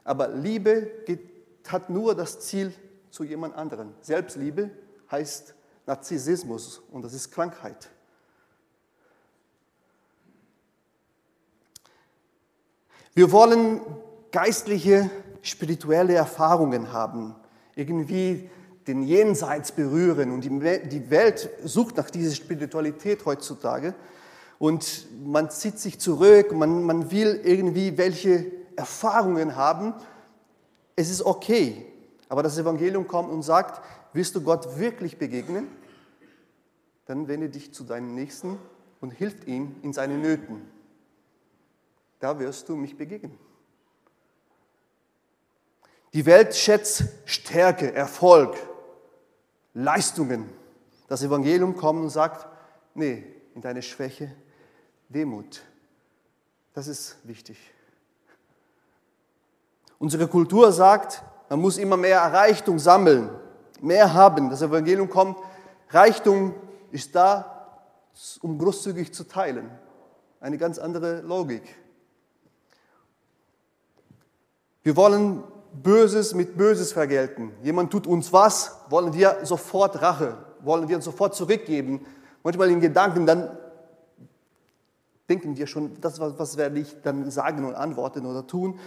Aber 0.03 0.27
Liebe 0.27 0.91
geht 1.05 1.39
hat 1.67 1.89
nur 1.89 2.15
das 2.15 2.39
Ziel 2.39 2.73
zu 3.11 3.23
jemand 3.23 3.55
anderen. 3.55 3.93
Selbstliebe 4.01 4.71
heißt 5.11 5.53
Narzissmus 5.85 6.81
und 6.91 7.03
das 7.03 7.13
ist 7.13 7.31
Krankheit. 7.31 7.89
Wir 13.19 13.33
wollen 13.33 13.81
geistliche, 14.31 15.09
spirituelle 15.41 16.13
Erfahrungen 16.13 16.93
haben, 16.93 17.35
irgendwie 17.75 18.49
den 18.88 19.03
Jenseits 19.03 19.73
berühren 19.73 20.31
und 20.31 20.45
die 20.45 21.09
Welt 21.09 21.49
sucht 21.65 21.97
nach 21.97 22.09
dieser 22.09 22.33
Spiritualität 22.33 23.25
heutzutage 23.25 23.93
und 24.57 25.05
man 25.25 25.49
zieht 25.49 25.79
sich 25.79 25.99
zurück, 25.99 26.53
man, 26.53 26.83
man 26.83 27.11
will 27.11 27.41
irgendwie 27.43 27.97
welche 27.97 28.45
Erfahrungen 28.77 29.57
haben. 29.57 29.93
Es 30.95 31.09
ist 31.09 31.21
okay, 31.21 31.88
aber 32.29 32.41
das 32.41 32.57
Evangelium 32.57 33.05
kommt 33.05 33.33
und 33.33 33.41
sagt, 33.41 33.81
willst 34.13 34.33
du 34.33 34.39
Gott 34.39 34.79
wirklich 34.79 35.17
begegnen? 35.17 35.67
Dann 37.05 37.27
wende 37.27 37.49
dich 37.49 37.73
zu 37.73 37.83
deinem 37.83 38.15
Nächsten 38.15 38.57
und 39.01 39.11
hilf 39.11 39.45
ihm 39.45 39.75
in 39.81 39.91
seinen 39.91 40.21
Nöten. 40.21 40.78
Da 42.19 42.38
wirst 42.38 42.67
du 42.69 42.75
mich 42.75 42.97
begegnen. 42.97 43.38
Die 46.13 46.25
Welt 46.25 46.55
schätzt 46.55 47.03
Stärke, 47.25 47.93
Erfolg, 47.93 48.57
Leistungen. 49.73 50.49
Das 51.07 51.23
Evangelium 51.23 51.75
kommt 51.75 52.01
und 52.01 52.09
sagt, 52.09 52.47
nee, 52.93 53.23
in 53.55 53.61
deine 53.61 53.81
Schwäche 53.81 54.35
Demut. 55.07 55.61
Das 56.73 56.88
ist 56.88 57.17
wichtig. 57.23 57.57
Unsere 59.97 60.27
Kultur 60.27 60.71
sagt, 60.71 61.23
man 61.49 61.59
muss 61.59 61.77
immer 61.77 61.97
mehr 61.97 62.21
Reichtum 62.21 62.79
sammeln, 62.79 63.29
mehr 63.81 64.13
haben. 64.13 64.49
Das 64.49 64.61
Evangelium 64.61 65.09
kommt, 65.09 65.38
Reichtum 65.89 66.53
ist 66.91 67.15
da, 67.15 67.79
um 68.41 68.57
großzügig 68.57 69.13
zu 69.13 69.25
teilen. 69.25 69.69
Eine 70.39 70.57
ganz 70.57 70.79
andere 70.79 71.21
Logik. 71.21 71.63
Wir 74.83 74.95
wollen 74.95 75.43
Böses 75.74 76.33
mit 76.33 76.57
Böses 76.57 76.93
vergelten. 76.93 77.51
Jemand 77.63 77.91
tut 77.91 78.07
uns 78.07 78.33
was, 78.33 78.77
wollen 78.89 79.13
wir 79.13 79.39
sofort 79.43 80.01
Rache, 80.01 80.38
wollen 80.62 80.88
wir 80.89 81.01
sofort 81.01 81.36
zurückgeben. 81.36 82.05
Manchmal 82.43 82.71
in 82.71 82.79
Gedanken, 82.79 83.25
dann 83.25 83.57
denken 85.29 85.55
wir 85.57 85.67
schon, 85.67 86.00
das, 86.01 86.19
was 86.19 86.57
werde 86.57 86.79
ich 86.79 87.01
dann 87.03 87.29
sagen 87.29 87.65
und 87.65 87.75
antworten 87.75 88.25
oder 88.25 88.48
tun. 88.48 88.79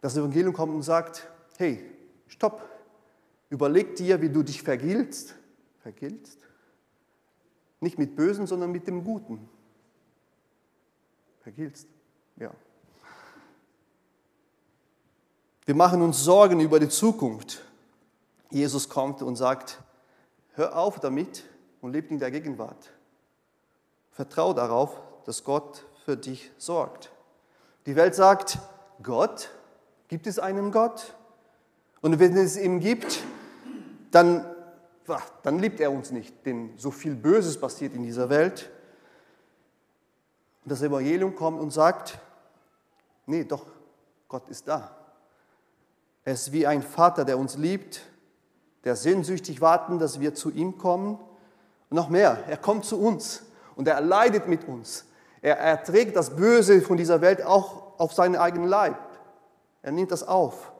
Das 0.00 0.16
Evangelium 0.16 0.54
kommt 0.54 0.74
und 0.74 0.82
sagt, 0.82 1.28
hey, 1.58 1.84
stopp, 2.28 2.62
überleg 3.50 3.96
dir, 3.96 4.22
wie 4.22 4.28
du 4.28 4.42
dich 4.42 4.62
vergiltst. 4.62 5.34
Vergiltst? 5.82 6.38
Nicht 7.80 7.98
mit 7.98 8.14
Bösen, 8.14 8.46
sondern 8.46 8.70
mit 8.70 8.86
dem 8.86 9.02
Guten. 9.02 9.48
Vergiltst, 11.42 11.88
ja. 12.36 12.52
Wir 15.70 15.76
machen 15.76 16.02
uns 16.02 16.24
Sorgen 16.24 16.58
über 16.58 16.80
die 16.80 16.88
Zukunft. 16.88 17.62
Jesus 18.50 18.88
kommt 18.88 19.22
und 19.22 19.36
sagt, 19.36 19.78
hör 20.54 20.76
auf 20.76 20.98
damit 20.98 21.44
und 21.80 21.92
lebt 21.92 22.10
in 22.10 22.18
der 22.18 22.32
Gegenwart. 22.32 22.90
Vertrau 24.10 24.52
darauf, 24.52 24.98
dass 25.26 25.44
Gott 25.44 25.84
für 26.04 26.16
dich 26.16 26.50
sorgt. 26.58 27.12
Die 27.86 27.94
Welt 27.94 28.16
sagt, 28.16 28.58
Gott, 29.00 29.48
gibt 30.08 30.26
es 30.26 30.40
einen 30.40 30.72
Gott? 30.72 31.14
Und 32.00 32.18
wenn 32.18 32.36
es 32.36 32.56
ihn 32.56 32.80
gibt, 32.80 33.22
dann, 34.10 34.44
dann 35.44 35.60
liebt 35.60 35.78
er 35.78 35.92
uns 35.92 36.10
nicht, 36.10 36.34
denn 36.46 36.72
so 36.78 36.90
viel 36.90 37.14
Böses 37.14 37.60
passiert 37.60 37.94
in 37.94 38.02
dieser 38.02 38.28
Welt. 38.28 38.68
Und 40.64 40.72
das 40.72 40.82
Evangelium 40.82 41.36
kommt 41.36 41.60
und 41.60 41.70
sagt, 41.70 42.18
nee, 43.26 43.44
doch, 43.44 43.66
Gott 44.26 44.48
ist 44.48 44.66
da. 44.66 44.96
Er 46.24 46.34
ist 46.34 46.52
wie 46.52 46.66
ein 46.66 46.82
Vater, 46.82 47.24
der 47.24 47.38
uns 47.38 47.56
liebt, 47.56 48.02
der 48.84 48.96
sehnsüchtig 48.96 49.60
warten, 49.60 49.98
dass 49.98 50.20
wir 50.20 50.34
zu 50.34 50.50
ihm 50.50 50.78
kommen. 50.78 51.18
Und 51.88 51.96
noch 51.96 52.08
mehr, 52.08 52.44
er 52.48 52.56
kommt 52.56 52.84
zu 52.84 53.00
uns 53.00 53.42
und 53.76 53.88
er 53.88 54.00
leidet 54.00 54.48
mit 54.48 54.66
uns. 54.68 55.06
Er 55.42 55.58
erträgt 55.58 56.16
das 56.16 56.36
Böse 56.36 56.82
von 56.82 56.96
dieser 56.96 57.20
Welt 57.20 57.44
auch 57.44 57.98
auf 57.98 58.12
seinen 58.12 58.36
eigenen 58.36 58.68
Leib. 58.68 58.98
Er 59.82 59.92
nimmt 59.92 60.12
das 60.12 60.22
auf. 60.22 60.72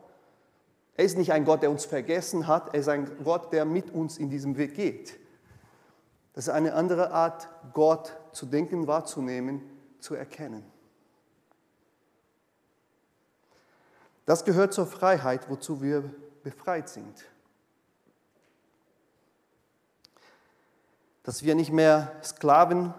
Er 0.94 1.04
ist 1.04 1.16
nicht 1.16 1.32
ein 1.32 1.46
Gott, 1.46 1.62
der 1.62 1.70
uns 1.70 1.86
vergessen 1.86 2.46
hat, 2.46 2.74
er 2.74 2.80
ist 2.80 2.88
ein 2.88 3.10
Gott, 3.24 3.52
der 3.52 3.64
mit 3.64 3.90
uns 3.90 4.18
in 4.18 4.28
diesem 4.28 4.58
Weg 4.58 4.74
geht. 4.74 5.18
Das 6.34 6.46
ist 6.46 6.52
eine 6.52 6.74
andere 6.74 7.10
Art, 7.10 7.48
Gott 7.72 8.14
zu 8.32 8.46
denken, 8.46 8.86
wahrzunehmen, 8.86 9.62
zu 9.98 10.14
erkennen. 10.14 10.62
Das 14.26 14.44
gehört 14.44 14.72
zur 14.72 14.86
Freiheit, 14.86 15.48
wozu 15.48 15.82
wir 15.82 16.02
befreit 16.42 16.88
sind. 16.88 17.24
Dass 21.22 21.42
wir 21.42 21.54
nicht 21.54 21.72
mehr 21.72 22.12
Sklaven 22.22 22.94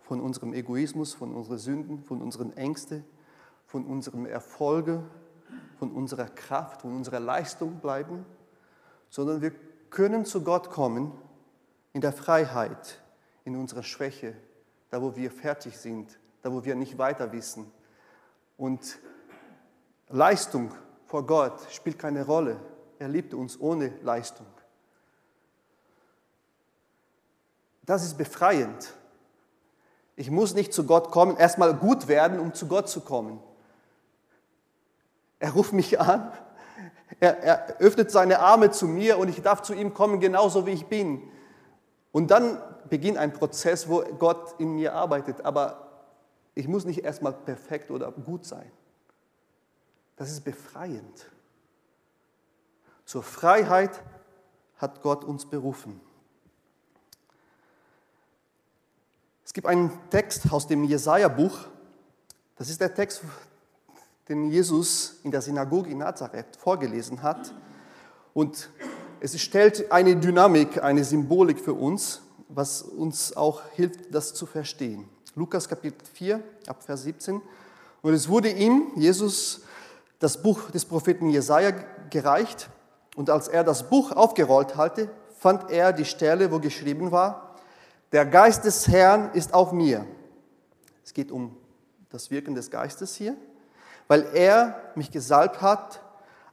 von 0.00 0.20
unserem 0.20 0.52
Egoismus, 0.52 1.14
von 1.14 1.34
unseren 1.34 1.58
Sünden, 1.58 2.04
von 2.04 2.20
unseren 2.20 2.56
Ängsten, 2.56 3.04
von 3.66 3.86
unserem 3.86 4.26
Erfolge, 4.26 5.02
von 5.78 5.90
unserer 5.90 6.26
Kraft, 6.26 6.82
von 6.82 6.94
unserer 6.94 7.20
Leistung 7.20 7.80
bleiben, 7.80 8.26
sondern 9.08 9.40
wir 9.40 9.52
können 9.90 10.24
zu 10.24 10.42
Gott 10.42 10.70
kommen 10.70 11.12
in 11.92 12.00
der 12.00 12.12
Freiheit, 12.12 13.02
in 13.44 13.56
unserer 13.56 13.82
Schwäche, 13.82 14.34
da 14.90 15.02
wo 15.02 15.16
wir 15.16 15.30
fertig 15.30 15.78
sind, 15.78 16.18
da 16.42 16.52
wo 16.52 16.64
wir 16.64 16.74
nicht 16.74 16.98
weiter 16.98 17.32
wissen. 17.32 17.70
Und 18.56 18.98
Leistung 20.12 20.72
vor 21.06 21.26
Gott 21.26 21.60
spielt 21.70 21.98
keine 21.98 22.24
Rolle. 22.24 22.56
Er 22.98 23.08
liebt 23.08 23.34
uns 23.34 23.60
ohne 23.60 23.92
Leistung. 24.02 24.46
Das 27.84 28.04
ist 28.04 28.16
befreiend. 28.16 28.94
Ich 30.14 30.30
muss 30.30 30.54
nicht 30.54 30.72
zu 30.72 30.84
Gott 30.84 31.10
kommen, 31.10 31.36
erstmal 31.36 31.74
gut 31.74 32.06
werden, 32.06 32.38
um 32.38 32.54
zu 32.54 32.68
Gott 32.68 32.88
zu 32.88 33.00
kommen. 33.00 33.40
Er 35.40 35.52
ruft 35.52 35.72
mich 35.72 35.98
an, 35.98 36.32
er, 37.18 37.38
er, 37.42 37.76
öffnet 37.78 38.10
seine 38.10 38.38
Arme 38.38 38.70
zu 38.70 38.86
mir 38.86 39.18
und 39.18 39.28
ich 39.28 39.42
darf 39.42 39.62
zu 39.62 39.74
ihm 39.74 39.94
kommen, 39.94 40.20
genauso 40.20 40.66
wie 40.66 40.70
ich 40.70 40.86
bin. 40.86 41.22
Und 42.12 42.30
dann 42.30 42.62
beginnt 42.88 43.18
ein 43.18 43.32
Prozess, 43.32 43.88
wo 43.88 44.02
Gott 44.18 44.54
in 44.58 44.74
mir 44.74 44.94
arbeitet. 44.94 45.44
Aber 45.44 45.88
ich 46.54 46.68
muss 46.68 46.84
nicht 46.84 47.04
erstmal 47.04 47.32
perfekt 47.32 47.90
oder 47.90 48.12
gut 48.12 48.44
sein. 48.44 48.70
Das 50.16 50.30
ist 50.30 50.44
befreiend. 50.44 51.30
Zur 53.04 53.22
Freiheit 53.22 54.02
hat 54.76 55.02
Gott 55.02 55.24
uns 55.24 55.46
berufen. 55.46 56.00
Es 59.44 59.52
gibt 59.52 59.66
einen 59.66 59.90
Text 60.10 60.50
aus 60.50 60.66
dem 60.66 60.84
Jesaja-Buch. 60.84 61.66
Das 62.56 62.70
ist 62.70 62.80
der 62.80 62.94
Text, 62.94 63.22
den 64.28 64.50
Jesus 64.50 65.20
in 65.24 65.30
der 65.30 65.42
Synagoge 65.42 65.90
in 65.90 65.98
Nazareth 65.98 66.56
vorgelesen 66.56 67.22
hat. 67.22 67.52
Und 68.34 68.70
es 69.20 69.38
stellt 69.40 69.92
eine 69.92 70.16
Dynamik, 70.16 70.82
eine 70.82 71.04
Symbolik 71.04 71.60
für 71.60 71.74
uns, 71.74 72.22
was 72.48 72.82
uns 72.82 73.36
auch 73.36 73.62
hilft, 73.74 74.14
das 74.14 74.34
zu 74.34 74.46
verstehen. 74.46 75.08
Lukas 75.34 75.68
Kapitel 75.68 76.04
4, 76.14 76.42
ab 76.66 76.82
Vers 76.82 77.02
17. 77.02 77.40
Und 78.02 78.14
es 78.14 78.28
wurde 78.28 78.50
ihm, 78.50 78.90
Jesus, 78.96 79.62
das 80.22 80.40
Buch 80.40 80.70
des 80.70 80.84
Propheten 80.84 81.30
Jesaja 81.30 81.72
gereicht. 82.08 82.70
Und 83.16 83.28
als 83.28 83.48
er 83.48 83.64
das 83.64 83.88
Buch 83.90 84.12
aufgerollt 84.12 84.76
hatte, 84.76 85.10
fand 85.36 85.68
er 85.70 85.92
die 85.92 86.04
Stelle, 86.04 86.52
wo 86.52 86.60
geschrieben 86.60 87.10
war, 87.10 87.56
der 88.12 88.24
Geist 88.24 88.64
des 88.64 88.86
Herrn 88.86 89.30
ist 89.32 89.52
auf 89.52 89.72
mir. 89.72 90.06
Es 91.04 91.12
geht 91.12 91.32
um 91.32 91.56
das 92.10 92.30
Wirken 92.30 92.54
des 92.54 92.70
Geistes 92.70 93.16
hier, 93.16 93.34
weil 94.06 94.24
er 94.32 94.92
mich 94.94 95.10
gesalbt 95.10 95.60
hat, 95.60 96.00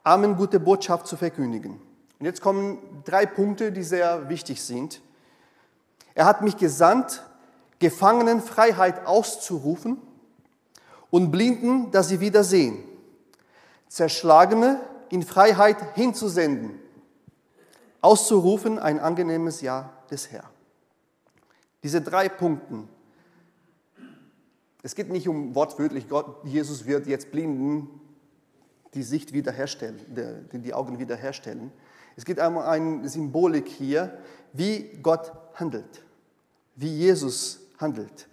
Armen 0.03 0.35
gute 0.35 0.59
Botschaft 0.59 1.05
zu 1.05 1.15
verkündigen. 1.15 1.79
Und 2.17 2.25
jetzt 2.25 2.41
kommen 2.41 2.79
drei 3.05 3.27
Punkte, 3.27 3.71
die 3.71 3.83
sehr 3.83 4.29
wichtig 4.29 4.63
sind. 4.63 5.01
Er 6.15 6.25
hat 6.25 6.41
mich 6.41 6.57
gesandt, 6.57 7.23
Gefangenen 7.77 8.41
Freiheit 8.41 9.05
auszurufen 9.05 10.01
und 11.11 11.31
Blinden, 11.31 11.91
dass 11.91 12.09
sie 12.09 12.19
wieder 12.19 12.43
sehen. 12.43 12.88
Zerschlagene 13.89 14.79
in 15.09 15.23
Freiheit 15.23 15.95
hinzusenden. 15.95 16.79
Auszurufen 18.01 18.79
ein 18.79 18.99
angenehmes 18.99 19.59
Ja 19.59 19.91
des 20.09 20.31
Herrn. 20.31 20.47
Diese 21.83 22.01
drei 22.01 22.29
Punkte. 22.29 22.87
Es 24.81 24.95
geht 24.95 25.09
nicht 25.09 25.27
um 25.27 25.55
wortwörtlich, 25.55 26.07
Gott, 26.07 26.37
Jesus 26.45 26.85
wird 26.85 27.07
jetzt 27.07 27.31
Blinden 27.31 27.89
die 28.93 29.03
Sicht 29.03 29.33
wiederherstellen, 29.33 29.99
die, 30.53 30.73
Augen 30.73 30.99
wiederherstellen. 30.99 31.71
Es 32.15 32.25
gibt 32.25 32.39
einmal 32.39 32.67
eine 32.67 33.07
Symbolik 33.07 33.67
hier, 33.67 34.17
wie 34.53 34.99
Gott 35.01 35.31
handelt, 35.55 36.03
wie 36.75 36.87
Jesus 36.87 37.59
handelt. 37.77 38.27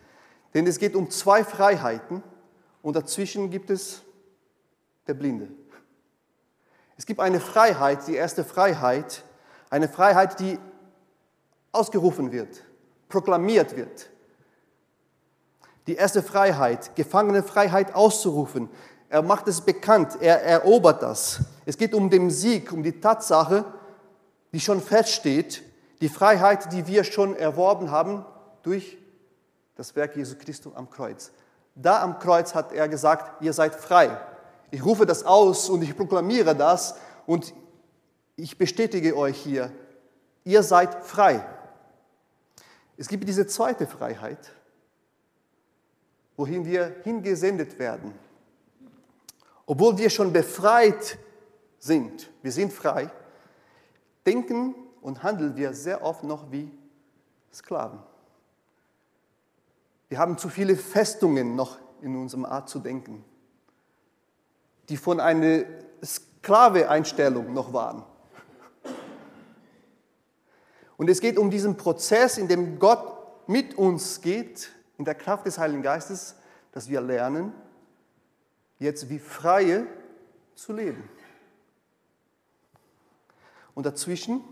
Denn 0.55 0.67
es 0.67 0.79
geht 0.79 0.95
um 0.95 1.11
zwei 1.11 1.45
Freiheiten 1.45 2.23
und 2.83 2.97
dazwischen 2.97 3.51
gibt 3.51 3.71
es 3.71 4.03
der 5.07 5.15
Blinde. 5.15 5.49
Es 6.97 7.07
gibt 7.07 7.21
eine 7.21 7.41
Freiheit, 7.41 8.07
die 8.07 8.15
erste 8.15 8.45
Freiheit, 8.45 9.23
eine 9.71 9.89
Freiheit, 9.89 10.41
die 10.41 10.59
ausgerufen 11.73 12.33
wird, 12.33 12.63
proklamiert 13.09 13.77
wird. 13.77 14.09
Die 15.87 15.95
erste 15.95 16.23
Freiheit, 16.23 16.97
gefangene 16.97 17.43
Freiheit 17.43 17.95
auszurufen. 17.95 18.69
Er 19.09 19.23
macht 19.23 19.47
es 19.47 19.61
bekannt, 19.61 20.17
er 20.21 20.43
erobert 20.43 21.03
das. 21.03 21.41
Es 21.65 21.77
geht 21.77 21.95
um 21.95 22.11
den 22.11 22.31
Sieg, 22.31 22.73
um 22.73 22.83
die 22.83 23.01
Tatsache, 23.01 23.65
die 24.53 24.61
schon 24.61 24.81
feststeht, 24.81 25.63
die 26.01 26.09
Freiheit, 26.09 26.73
die 26.73 26.87
wir 26.87 27.05
schon 27.05 27.37
erworben 27.37 27.91
haben 27.91 28.25
durch 28.63 28.99
das 29.77 29.95
Werk 29.95 30.17
Jesu 30.17 30.37
Christus 30.37 30.75
am 30.75 30.91
Kreuz. 30.91 31.31
Da 31.75 32.03
am 32.03 32.19
Kreuz 32.19 32.55
hat 32.55 32.73
er 32.73 32.89
gesagt, 32.89 33.43
ihr 33.43 33.53
seid 33.53 33.75
frei. 33.75 34.19
Ich 34.71 34.85
rufe 34.85 35.07
das 35.07 35.25
aus 35.25 35.69
und 35.69 35.83
ich 35.83 35.97
proklamiere 35.97 36.55
das 36.55 36.97
und 37.27 37.55
ich 38.37 38.59
bestätige 38.59 39.17
euch 39.17 39.39
hier, 39.39 39.73
ihr 40.45 40.63
seid 40.63 41.05
frei. 41.05 41.45
Es 42.97 43.09
gibt 43.09 43.29
diese 43.29 43.47
zweite 43.47 43.87
Freiheit, 43.87 44.53
wohin 46.37 46.65
wir 46.65 46.97
hingesendet 47.05 47.79
werden. 47.79 48.13
Obwohl 49.67 49.99
wir 49.99 50.11
schon 50.11 50.33
befreit 50.33 51.19
sind, 51.79 52.31
wir 52.43 52.53
sind 52.53 52.73
frei, 52.73 53.11
denken 54.25 54.75
und 55.01 55.23
handeln 55.23 55.57
wir 55.57 55.73
sehr 55.75 56.03
oft 56.03 56.25
noch 56.25 56.51
wie 56.51 56.71
Sklaven. 57.53 57.99
Wir 60.09 60.19
haben 60.19 60.39
zu 60.39 60.49
viele 60.49 60.77
Festungen 60.77 61.57
noch 61.57 61.79
in 62.01 62.17
unserem 62.17 62.45
Art 62.45 62.69
zu 62.69 62.79
denken, 62.79 63.25
die 64.89 64.97
von 64.97 65.21
einer 65.21 65.65
Sklave-Einstellung 66.05 67.53
noch 67.53 67.73
waren. 67.73 68.05
Und 70.97 71.11
es 71.11 71.21
geht 71.21 71.39
um 71.39 71.51
diesen 71.51 71.77
Prozess, 71.77 72.39
in 72.39 72.49
dem 72.49 72.79
Gott 72.79 73.49
mit 73.49 73.77
uns 73.77 74.21
geht, 74.21 74.71
in 74.99 75.05
der 75.05 75.15
Kraft 75.15 75.47
des 75.47 75.59
Heiligen 75.59 75.83
Geistes, 75.83 76.37
dass 76.73 76.89
wir 76.89 77.01
lernen, 77.01 77.53
jetzt 78.79 79.09
wie 79.09 79.19
Freie 79.19 79.87
zu 80.55 80.73
leben. 80.73 81.09
Und 83.75 83.85
dazwischen, 83.85 84.43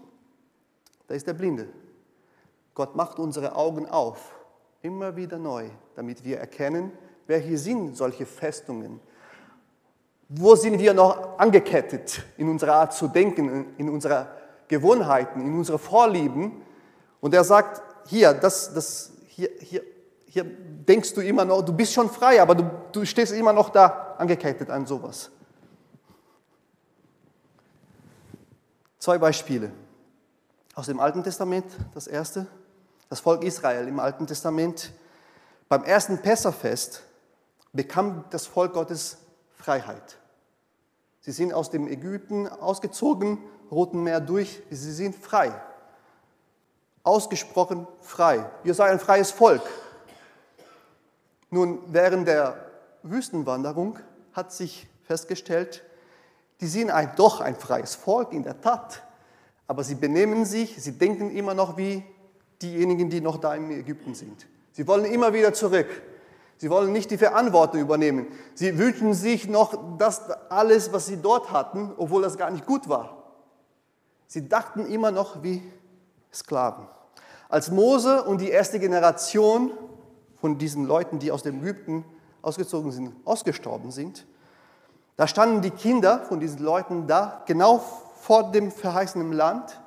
da 1.06 1.14
ist 1.14 1.26
der 1.26 1.32
Blinde. 1.32 1.68
Gott 2.74 2.94
macht 2.94 3.18
unsere 3.18 3.56
Augen 3.56 3.86
auf 3.86 4.34
immer 4.82 5.16
wieder 5.16 5.38
neu, 5.38 5.70
damit 5.94 6.24
wir 6.24 6.38
erkennen, 6.38 6.92
hier 7.26 7.58
sind 7.58 7.96
solche 7.96 8.26
Festungen. 8.26 9.00
Wo 10.36 10.56
sind 10.56 10.80
wir 10.80 10.94
noch 10.94 11.38
angekettet 11.38 12.22
in 12.36 12.48
unserer 12.48 12.74
Art 12.74 12.92
zu 12.92 13.06
denken, 13.06 13.74
in 13.78 13.88
unserer 13.88 14.28
Gewohnheiten, 14.66 15.40
in 15.40 15.56
unsere 15.56 15.78
Vorlieben? 15.78 16.62
Und 17.20 17.34
er 17.34 17.44
sagt, 17.44 17.82
hier, 18.06 18.34
das, 18.34 18.74
das, 18.74 19.12
hier, 19.28 19.48
hier, 19.60 19.82
hier 20.26 20.44
denkst 20.44 21.14
du 21.14 21.20
immer 21.20 21.44
noch, 21.44 21.62
du 21.62 21.72
bist 21.72 21.92
schon 21.92 22.10
frei, 22.10 22.42
aber 22.42 22.56
du, 22.56 22.68
du 22.90 23.04
stehst 23.04 23.32
immer 23.32 23.52
noch 23.52 23.70
da 23.70 24.16
angekettet 24.18 24.70
an 24.70 24.86
sowas. 24.86 25.30
Zwei 28.98 29.18
Beispiele 29.18 29.70
aus 30.74 30.86
dem 30.86 30.98
Alten 30.98 31.22
Testament. 31.22 31.66
Das 31.94 32.08
erste, 32.08 32.48
das 33.08 33.20
Volk 33.20 33.44
Israel 33.44 33.86
im 33.86 34.00
Alten 34.00 34.26
Testament, 34.26 34.92
beim 35.68 35.84
ersten 35.84 36.18
Pessachfest 36.18 37.04
bekam 37.72 38.24
das 38.30 38.46
Volk 38.46 38.72
Gottes 38.72 39.18
Freiheit. 39.56 40.18
Sie 41.24 41.32
sind 41.32 41.54
aus 41.54 41.70
dem 41.70 41.88
Ägypten 41.88 42.46
ausgezogen, 42.46 43.38
Roten 43.70 44.02
Meer 44.02 44.20
durch, 44.20 44.62
sie 44.68 44.92
sind 44.92 45.16
frei. 45.16 45.54
Ausgesprochen 47.02 47.86
frei. 48.02 48.44
Ihr 48.62 48.74
seid 48.74 48.92
ein 48.92 49.00
freies 49.00 49.30
Volk. 49.30 49.62
Nun, 51.48 51.78
während 51.86 52.28
der 52.28 52.62
Wüstenwanderung 53.02 53.98
hat 54.34 54.52
sich 54.52 54.86
festgestellt, 55.04 55.82
die 56.60 56.66
sind 56.66 56.90
ein, 56.90 57.12
doch 57.16 57.40
ein 57.40 57.56
freies 57.56 57.94
Volk 57.94 58.34
in 58.34 58.42
der 58.42 58.60
Tat, 58.60 59.02
aber 59.66 59.82
sie 59.82 59.94
benehmen 59.94 60.44
sich, 60.44 60.76
sie 60.76 60.92
denken 60.92 61.34
immer 61.34 61.54
noch 61.54 61.78
wie 61.78 62.04
diejenigen, 62.60 63.08
die 63.08 63.22
noch 63.22 63.38
da 63.38 63.54
in 63.54 63.70
Ägypten 63.70 64.14
sind. 64.14 64.46
Sie 64.72 64.86
wollen 64.86 65.06
immer 65.06 65.32
wieder 65.32 65.54
zurück. 65.54 65.88
Sie 66.56 66.70
wollen 66.70 66.92
nicht 66.92 67.10
die 67.10 67.18
Verantwortung 67.18 67.80
übernehmen. 67.80 68.26
Sie 68.54 68.78
wünschen 68.78 69.14
sich 69.14 69.48
noch 69.48 69.96
das 69.98 70.30
alles, 70.48 70.92
was 70.92 71.06
sie 71.06 71.18
dort 71.20 71.50
hatten, 71.50 71.92
obwohl 71.96 72.22
das 72.22 72.38
gar 72.38 72.50
nicht 72.50 72.66
gut 72.66 72.88
war. 72.88 73.24
Sie 74.26 74.48
dachten 74.48 74.86
immer 74.86 75.10
noch 75.10 75.42
wie 75.42 75.62
Sklaven. 76.32 76.86
Als 77.48 77.70
Mose 77.70 78.24
und 78.24 78.40
die 78.40 78.48
erste 78.48 78.78
Generation 78.78 79.72
von 80.40 80.58
diesen 80.58 80.86
Leuten, 80.86 81.18
die 81.18 81.30
aus 81.30 81.42
dem 81.42 81.60
Ägypten 81.60 82.04
ausgezogen 82.42 82.90
sind, 82.92 83.14
ausgestorben 83.24 83.90
sind, 83.90 84.26
da 85.16 85.28
standen 85.28 85.62
die 85.62 85.70
Kinder 85.70 86.20
von 86.20 86.40
diesen 86.40 86.60
Leuten 86.60 87.06
da, 87.06 87.42
genau 87.46 87.84
vor 88.20 88.50
dem 88.50 88.72
verheißenen 88.72 89.32
Land 89.32 89.80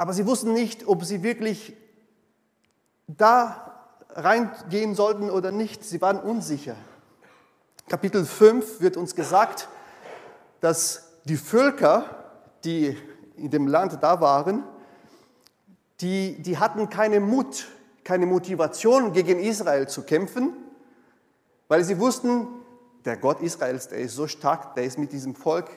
aber 0.00 0.14
sie 0.14 0.26
wussten 0.26 0.54
nicht, 0.54 0.88
ob 0.88 1.04
sie 1.04 1.22
wirklich 1.22 1.76
da 3.06 3.69
reingehen 4.14 4.94
sollten 4.94 5.30
oder 5.30 5.52
nicht. 5.52 5.84
Sie 5.84 6.00
waren 6.00 6.18
unsicher. 6.18 6.76
Kapitel 7.88 8.24
5 8.24 8.80
wird 8.80 8.96
uns 8.96 9.14
gesagt, 9.14 9.68
dass 10.60 11.10
die 11.24 11.36
Völker, 11.36 12.04
die 12.64 12.96
in 13.36 13.50
dem 13.50 13.66
Land 13.66 13.98
da 14.02 14.20
waren, 14.20 14.64
die, 16.00 16.40
die 16.40 16.58
hatten 16.58 16.88
keine 16.88 17.20
Mut, 17.20 17.66
keine 18.04 18.26
Motivation 18.26 19.12
gegen 19.12 19.38
Israel 19.38 19.88
zu 19.88 20.02
kämpfen, 20.02 20.52
weil 21.68 21.84
sie 21.84 21.98
wussten, 21.98 22.46
der 23.04 23.16
Gott 23.16 23.40
Israels, 23.40 23.88
der 23.88 23.98
ist 23.98 24.14
so 24.14 24.26
stark, 24.26 24.74
der 24.74 24.84
ist 24.84 24.98
mit 24.98 25.12
diesem 25.12 25.34
Volk, 25.34 25.70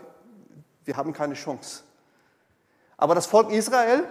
wir 0.86 0.98
haben 0.98 1.14
keine 1.14 1.36
Chance. 1.36 1.84
Aber 2.98 3.16
das 3.16 3.26
Volk 3.26 3.52
Israel 3.52 4.04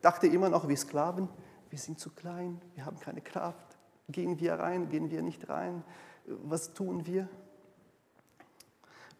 dachte 0.00 0.26
immer 0.26 0.48
noch 0.48 0.68
wie 0.68 0.76
Sklaven, 0.76 1.28
wir 1.72 1.78
sind 1.78 1.98
zu 1.98 2.10
klein, 2.10 2.60
wir 2.74 2.84
haben 2.84 3.00
keine 3.00 3.22
Kraft. 3.22 3.78
Gehen 4.10 4.38
wir 4.38 4.52
rein, 4.52 4.90
gehen 4.90 5.10
wir 5.10 5.22
nicht 5.22 5.48
rein? 5.48 5.82
Was 6.26 6.74
tun 6.74 7.06
wir? 7.06 7.26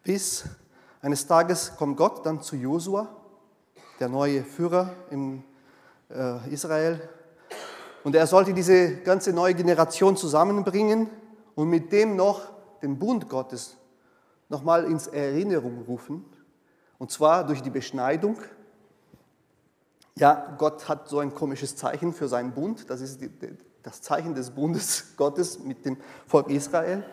Bis 0.03 0.45
eines 1.01 1.25
Tages 1.25 1.75
kommt 1.75 1.97
Gott 1.97 2.23
dann 2.27 2.43
zu 2.43 2.55
Josua, 2.55 3.07
der 3.99 4.07
neue 4.07 4.43
Führer 4.43 4.93
in 5.09 5.43
äh, 6.11 6.47
Israel. 6.53 7.01
Und 8.03 8.15
er 8.15 8.27
sollte 8.27 8.53
diese 8.53 8.97
ganze 8.97 9.33
neue 9.33 9.55
Generation 9.55 10.15
zusammenbringen 10.15 11.09
und 11.55 11.69
mit 11.69 11.91
dem 11.91 12.15
noch 12.15 12.41
den 12.83 12.99
Bund 12.99 13.29
Gottes 13.29 13.77
nochmal 14.47 14.83
ins 14.83 15.07
Erinnerung 15.07 15.85
rufen. 15.87 16.23
Und 16.99 17.09
zwar 17.09 17.47
durch 17.47 17.63
die 17.63 17.71
Beschneidung 17.71 18.37
ja, 20.17 20.55
Gott 20.57 20.87
hat 20.87 21.09
so 21.09 21.19
ein 21.19 21.33
komisches 21.33 21.75
Zeichen 21.75 22.13
für 22.13 22.27
seinen 22.27 22.51
Bund. 22.51 22.89
Das 22.89 23.01
ist 23.01 23.19
das 23.81 24.01
Zeichen 24.01 24.35
des 24.35 24.51
Bundes 24.51 25.05
Gottes 25.17 25.59
mit 25.59 25.85
dem 25.85 25.97
Volk 26.27 26.49
Israel. 26.49 27.03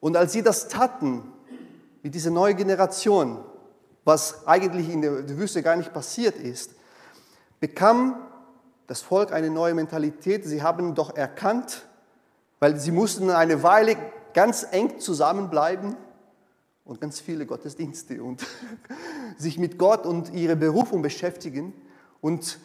Und 0.00 0.16
als 0.16 0.32
sie 0.32 0.42
das 0.42 0.68
taten, 0.68 1.32
mit 2.02 2.14
dieser 2.14 2.30
neuen 2.30 2.56
Generation, 2.56 3.42
was 4.04 4.46
eigentlich 4.46 4.90
in 4.90 5.00
der 5.00 5.38
Wüste 5.38 5.62
gar 5.62 5.76
nicht 5.76 5.94
passiert 5.94 6.36
ist, 6.36 6.74
bekam 7.60 8.16
das 8.86 9.00
Volk 9.00 9.32
eine 9.32 9.48
neue 9.48 9.72
Mentalität. 9.72 10.44
Sie 10.44 10.62
haben 10.62 10.94
doch 10.94 11.16
erkannt, 11.16 11.86
weil 12.60 12.78
sie 12.78 12.90
mussten 12.90 13.30
eine 13.30 13.62
Weile 13.62 13.96
ganz 14.34 14.66
eng 14.70 15.00
zusammenbleiben, 15.00 15.96
und 16.84 17.00
ganz 17.00 17.20
viele 17.20 17.46
Gottesdienste 17.46 18.22
und 18.22 18.46
sich 19.38 19.58
mit 19.58 19.78
Gott 19.78 20.06
und 20.06 20.32
ihrer 20.32 20.54
Berufung 20.54 21.02
beschäftigen. 21.02 21.72
Und 22.20 22.58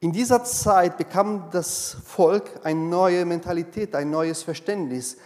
in 0.00 0.12
dieser 0.12 0.44
Zeit 0.44 0.96
bekam 0.96 1.50
das 1.50 1.96
Volk 2.04 2.60
eine 2.64 2.80
neue 2.80 3.24
Mentalität, 3.24 3.94
ein 3.94 4.10
neues 4.10 4.42
Verständnis. 4.42 5.18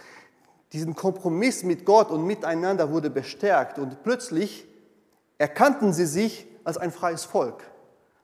Diesen 0.73 0.95
Kompromiss 0.95 1.63
mit 1.63 1.85
Gott 1.85 2.11
und 2.11 2.25
miteinander 2.25 2.91
wurde 2.91 3.09
bestärkt 3.09 3.79
und 3.79 4.03
plötzlich 4.03 4.67
erkannten 5.37 5.93
sie 5.93 6.05
sich 6.05 6.47
als 6.63 6.77
ein 6.77 6.91
freies 6.91 7.23
Volk 7.23 7.63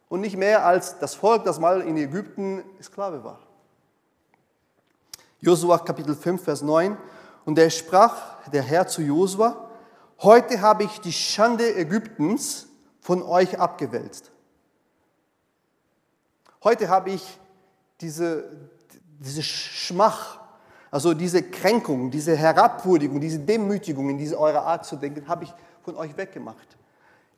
und 0.09 0.21
nicht 0.21 0.37
mehr 0.37 0.65
als 0.65 0.99
das 0.99 1.15
Volk, 1.15 1.45
das 1.45 1.59
mal 1.59 1.81
in 1.81 1.97
Ägypten 1.97 2.63
Sklave 2.81 3.23
war. 3.23 3.39
Josua 5.39 5.79
Kapitel 5.79 6.15
5, 6.15 6.43
Vers 6.43 6.61
9. 6.61 6.97
Und 7.45 7.59
er 7.59 7.69
sprach 7.69 8.49
der 8.49 8.63
Herr 8.63 8.87
zu 8.87 9.01
Josua, 9.01 9.69
heute 10.21 10.61
habe 10.61 10.83
ich 10.83 10.99
die 10.99 11.13
Schande 11.13 11.75
Ägyptens 11.75 12.67
von 12.99 13.21
euch 13.21 13.59
abgewälzt. 13.59 14.31
Heute 16.63 16.89
habe 16.89 17.11
ich 17.11 17.39
diese, 18.01 18.51
diese 19.19 19.43
Schmach, 19.43 20.39
also 20.89 21.13
diese 21.13 21.43
Kränkung, 21.43 22.09
diese 22.09 22.35
Herabwürdigung, 22.35 23.21
diese 23.21 23.39
Demütigung 23.39 24.09
in 24.09 24.17
diese 24.17 24.39
eure 24.39 24.63
Art 24.63 24.85
zu 24.85 24.95
denken, 24.95 25.27
habe 25.27 25.43
ich 25.43 25.53
von 25.83 25.95
euch 25.95 26.17
weggemacht. 26.17 26.77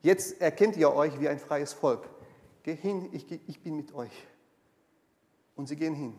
Jetzt 0.02 0.39
erkennt 0.39 0.78
ihr 0.78 0.93
euch 0.93 1.20
wie 1.20 1.28
ein 1.28 1.39
freies 1.39 1.74
Volk. 1.74 2.08
Geh 2.63 2.76
hin, 2.76 3.10
ich, 3.12 3.30
ich 3.48 3.62
bin 3.62 3.76
mit 3.76 3.93
euch. 3.93 4.12
Und 5.56 5.67
sie 5.67 5.76
gehen 5.76 5.96
hin. 5.96 6.13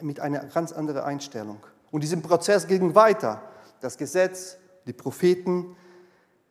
Mit 0.00 0.18
einer 0.18 0.40
ganz 0.46 0.72
anderen 0.72 1.02
Einstellung. 1.02 1.64
Und 1.92 2.02
diesem 2.02 2.22
Prozess 2.22 2.66
ging 2.66 2.94
weiter. 2.94 3.40
Das 3.80 3.96
Gesetz, 3.96 4.56
die 4.86 4.92
Propheten 4.92 5.76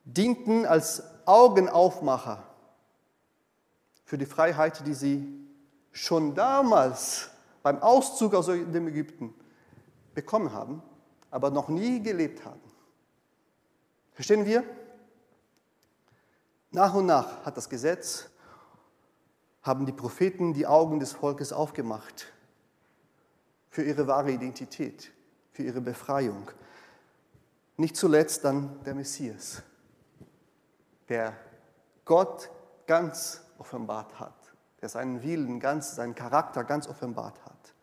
dienten 0.06 0.66
als 0.66 1.04
Augenaufmacher 1.26 2.44
für 4.06 4.18
die 4.18 4.26
Freiheit, 4.26 4.88
die 4.88 4.94
sie 4.94 5.28
schon 5.92 6.34
damals 6.34 7.30
beim 7.62 7.82
Auszug 7.82 8.34
aus 8.34 8.46
dem 8.48 8.88
Ägypten 8.88 9.34
bekommen 10.14 10.54
haben, 10.54 10.82
aber 11.30 11.52
noch 11.52 11.68
nie 11.68 12.02
gelebt 12.02 12.46
haben. 12.46 12.62
Verstehen 14.14 14.46
wir? 14.46 14.64
Nach 16.72 16.94
und 16.94 17.06
nach 17.06 17.46
hat 17.46 17.58
das 17.58 17.70
Gesetz, 17.70 18.30
haben 19.62 19.86
die 19.86 19.92
Propheten 19.92 20.54
die 20.54 20.66
Augen 20.66 21.00
des 21.00 21.12
Volkes 21.12 21.52
aufgemacht 21.52 22.32
für 23.80 23.86
ihre 23.86 24.08
wahre 24.08 24.30
Identität, 24.30 25.10
für 25.54 25.63
ihre 25.63 25.80
Befreiung. 25.80 26.52
Nicht 27.78 27.96
zuletzt 27.96 28.44
dann 28.44 28.84
der 28.84 28.94
Messias, 28.94 29.63
der 31.08 31.32
Gott 32.04 32.50
ganz 32.88 33.39
offenbart 33.58 34.20
hat, 34.20 34.36
der 34.82 34.89
seinen 34.89 35.24
Willen 35.24 35.62
ganz, 35.62 35.96
seinen 35.96 36.13
Charakter 36.13 36.65
ganz 36.65 36.89
offenbart 36.89 37.39
hat. 37.46 37.74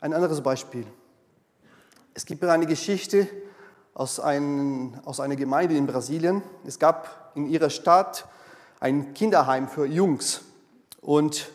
Ein 0.00 0.14
anderes 0.14 0.40
Beispiel. 0.44 0.86
Es 2.14 2.24
gibt 2.24 2.44
eine 2.44 2.66
Geschichte 2.66 3.26
aus, 3.94 4.20
ein, 4.20 5.00
aus 5.04 5.18
einer 5.18 5.34
Gemeinde 5.34 5.76
in 5.76 5.88
Brasilien. 5.88 6.40
Es 6.64 6.78
gab 6.78 7.32
in 7.34 7.46
ihrer 7.46 7.70
Stadt 7.70 8.28
ein 8.78 9.12
Kinderheim 9.12 9.66
für 9.66 9.86
Jungs. 9.86 10.42
Und 11.00 11.50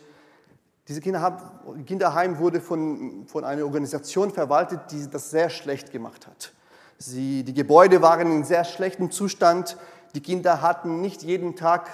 dieses 0.89 1.03
Kinderheim 1.03 2.39
wurde 2.39 2.59
von, 2.59 3.27
von 3.27 3.43
einer 3.43 3.63
Organisation 3.63 4.31
verwaltet, 4.31 4.79
die 4.89 5.07
das 5.07 5.29
sehr 5.29 5.51
schlecht 5.51 5.91
gemacht 5.91 6.25
hat. 6.25 6.51
Sie, 6.97 7.43
die 7.43 7.53
Gebäude 7.53 8.01
waren 8.01 8.31
in 8.31 8.43
sehr 8.43 8.63
schlechtem 8.63 9.11
Zustand. 9.11 9.77
Die 10.15 10.21
Kinder 10.21 10.63
hatten 10.63 10.99
nicht 10.99 11.21
jeden 11.21 11.55
Tag 11.55 11.87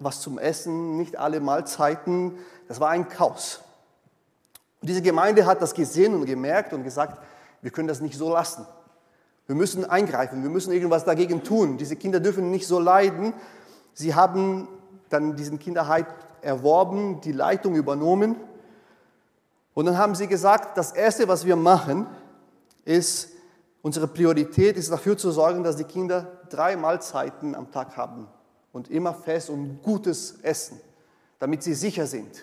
was 0.00 0.20
zum 0.20 0.40
Essen, 0.40 0.96
nicht 0.96 1.16
alle 1.16 1.38
Mahlzeiten. 1.38 2.38
Das 2.66 2.80
war 2.80 2.90
ein 2.90 3.08
Chaos. 3.08 3.60
Und 4.80 4.88
diese 4.88 5.00
Gemeinde 5.00 5.46
hat 5.46 5.62
das 5.62 5.72
gesehen 5.72 6.12
und 6.14 6.26
gemerkt 6.26 6.72
und 6.72 6.82
gesagt, 6.82 7.22
wir 7.62 7.70
können 7.70 7.86
das 7.86 8.00
nicht 8.00 8.18
so 8.18 8.32
lassen. 8.32 8.66
Wir 9.46 9.54
müssen 9.54 9.88
eingreifen, 9.88 10.42
wir 10.42 10.50
müssen 10.50 10.72
irgendwas 10.72 11.04
dagegen 11.04 11.44
tun. 11.44 11.78
Diese 11.78 11.94
Kinder 11.94 12.18
dürfen 12.18 12.50
nicht 12.50 12.66
so 12.66 12.80
leiden. 12.80 13.32
Sie 13.94 14.12
haben 14.16 14.66
dann 15.08 15.36
diesen 15.36 15.60
Kinderheit 15.60 16.06
erworben, 16.42 17.20
die 17.20 17.32
Leitung 17.32 17.74
übernommen. 17.74 18.36
Und 19.74 19.86
dann 19.86 19.96
haben 19.96 20.14
sie 20.14 20.26
gesagt, 20.26 20.76
das 20.76 20.92
Erste, 20.92 21.28
was 21.28 21.46
wir 21.46 21.56
machen, 21.56 22.06
ist, 22.84 23.30
unsere 23.80 24.06
Priorität 24.06 24.76
ist 24.76 24.90
dafür 24.90 25.16
zu 25.16 25.30
sorgen, 25.30 25.62
dass 25.62 25.76
die 25.76 25.84
Kinder 25.84 26.40
drei 26.50 26.76
Mahlzeiten 26.76 27.54
am 27.54 27.70
Tag 27.70 27.96
haben 27.96 28.28
und 28.72 28.90
immer 28.90 29.14
fest 29.14 29.50
und 29.50 29.82
gutes 29.82 30.40
Essen, 30.42 30.80
damit 31.38 31.62
sie 31.62 31.74
sicher 31.74 32.06
sind. 32.06 32.42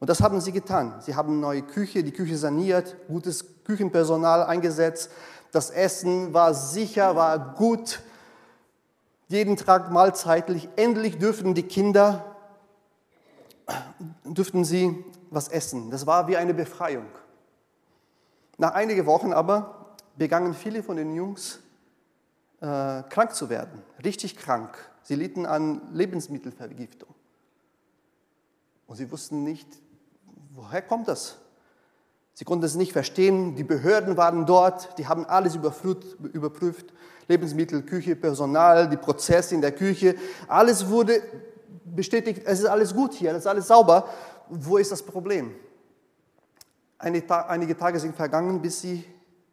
Und 0.00 0.10
das 0.10 0.20
haben 0.20 0.40
sie 0.40 0.50
getan. 0.50 0.94
Sie 1.00 1.14
haben 1.14 1.38
neue 1.38 1.62
Küche, 1.62 2.02
die 2.02 2.10
Küche 2.10 2.36
saniert, 2.36 2.96
gutes 3.06 3.62
Küchenpersonal 3.64 4.42
eingesetzt. 4.42 5.10
Das 5.52 5.70
Essen 5.70 6.34
war 6.34 6.54
sicher, 6.54 7.14
war 7.14 7.54
gut. 7.54 8.00
Jeden 9.28 9.56
Tag 9.56 9.92
mahlzeitlich. 9.92 10.68
Endlich 10.74 11.18
dürften 11.18 11.54
die 11.54 11.62
Kinder, 11.62 12.31
dürften 14.24 14.64
sie 14.64 15.04
was 15.30 15.48
essen. 15.48 15.90
Das 15.90 16.06
war 16.06 16.28
wie 16.28 16.36
eine 16.36 16.54
Befreiung. 16.54 17.06
Nach 18.58 18.74
einigen 18.74 19.06
Wochen 19.06 19.32
aber 19.32 19.96
begannen 20.16 20.54
viele 20.54 20.82
von 20.82 20.96
den 20.96 21.14
Jungs 21.14 21.60
äh, 22.60 23.02
krank 23.02 23.34
zu 23.34 23.48
werden, 23.48 23.82
richtig 24.04 24.36
krank. 24.36 24.76
Sie 25.02 25.14
litten 25.14 25.46
an 25.46 25.82
Lebensmittelvergiftung. 25.92 27.08
Und 28.86 28.96
sie 28.96 29.10
wussten 29.10 29.42
nicht, 29.42 29.66
woher 30.50 30.82
kommt 30.82 31.08
das? 31.08 31.38
Sie 32.34 32.44
konnten 32.44 32.64
es 32.64 32.74
nicht 32.74 32.92
verstehen. 32.92 33.56
Die 33.56 33.64
Behörden 33.64 34.16
waren 34.16 34.46
dort, 34.46 34.98
die 34.98 35.06
haben 35.06 35.24
alles 35.26 35.54
überprüft. 35.54 36.92
Lebensmittel, 37.28 37.82
Küche, 37.82 38.16
Personal, 38.16 38.88
die 38.88 38.96
Prozesse 38.96 39.54
in 39.54 39.60
der 39.60 39.72
Küche. 39.72 40.16
Alles 40.48 40.88
wurde 40.88 41.22
bestätigt, 41.84 42.42
es 42.44 42.60
ist 42.60 42.66
alles 42.66 42.94
gut 42.94 43.14
hier, 43.14 43.30
es 43.32 43.38
ist 43.38 43.46
alles 43.46 43.68
sauber. 43.68 44.08
Wo 44.48 44.76
ist 44.76 44.92
das 44.92 45.02
Problem? 45.02 45.54
Einige 46.98 47.76
Tage 47.76 47.98
sind 47.98 48.14
vergangen, 48.14 48.62
bis 48.62 48.80
sie 48.80 49.04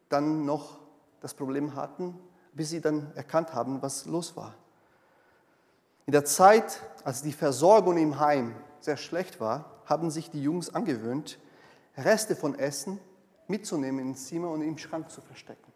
dann 0.09 0.45
noch 0.45 0.79
das 1.21 1.33
Problem 1.33 1.75
hatten, 1.75 2.19
bis 2.53 2.69
sie 2.69 2.81
dann 2.81 3.11
erkannt 3.15 3.53
haben, 3.53 3.81
was 3.81 4.05
los 4.05 4.35
war. 4.35 4.55
In 6.05 6.11
der 6.11 6.25
Zeit, 6.25 6.81
als 7.03 7.21
die 7.21 7.33
Versorgung 7.33 7.97
im 7.97 8.19
Heim 8.19 8.55
sehr 8.79 8.97
schlecht 8.97 9.39
war, 9.39 9.83
haben 9.85 10.11
sich 10.11 10.29
die 10.29 10.41
Jungs 10.41 10.73
angewöhnt, 10.73 11.39
Reste 11.97 12.35
von 12.35 12.57
Essen 12.57 12.99
mitzunehmen 13.47 13.99
ins 13.99 14.27
Zimmer 14.27 14.51
und 14.51 14.61
im 14.61 14.77
Schrank 14.77 15.09
zu 15.09 15.21
verstecken. 15.21 15.71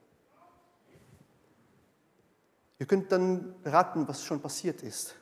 Ihr 2.80 2.86
könnt 2.86 3.12
dann 3.12 3.56
raten, 3.66 4.08
was 4.08 4.24
schon 4.24 4.42
passiert 4.42 4.84
ist. 4.84 5.16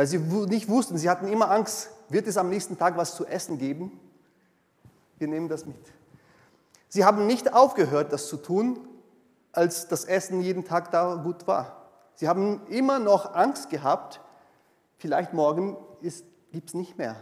Weil 0.00 0.06
sie 0.06 0.16
nicht 0.16 0.70
wussten, 0.70 0.96
sie 0.96 1.10
hatten 1.10 1.28
immer 1.28 1.50
Angst, 1.50 1.90
wird 2.08 2.26
es 2.26 2.38
am 2.38 2.48
nächsten 2.48 2.78
Tag 2.78 2.96
was 2.96 3.14
zu 3.14 3.26
essen 3.26 3.58
geben? 3.58 4.00
Wir 5.18 5.28
nehmen 5.28 5.46
das 5.46 5.66
mit. 5.66 5.76
Sie 6.88 7.04
haben 7.04 7.26
nicht 7.26 7.52
aufgehört, 7.52 8.10
das 8.10 8.26
zu 8.28 8.38
tun, 8.38 8.80
als 9.52 9.88
das 9.88 10.06
Essen 10.06 10.40
jeden 10.40 10.64
Tag 10.64 10.90
da 10.90 11.16
gut 11.16 11.46
war. 11.46 11.90
Sie 12.14 12.28
haben 12.28 12.66
immer 12.68 12.98
noch 12.98 13.34
Angst 13.34 13.68
gehabt, 13.68 14.22
vielleicht 14.96 15.34
morgen 15.34 15.76
gibt 16.50 16.68
es 16.68 16.74
nicht 16.74 16.96
mehr. 16.96 17.16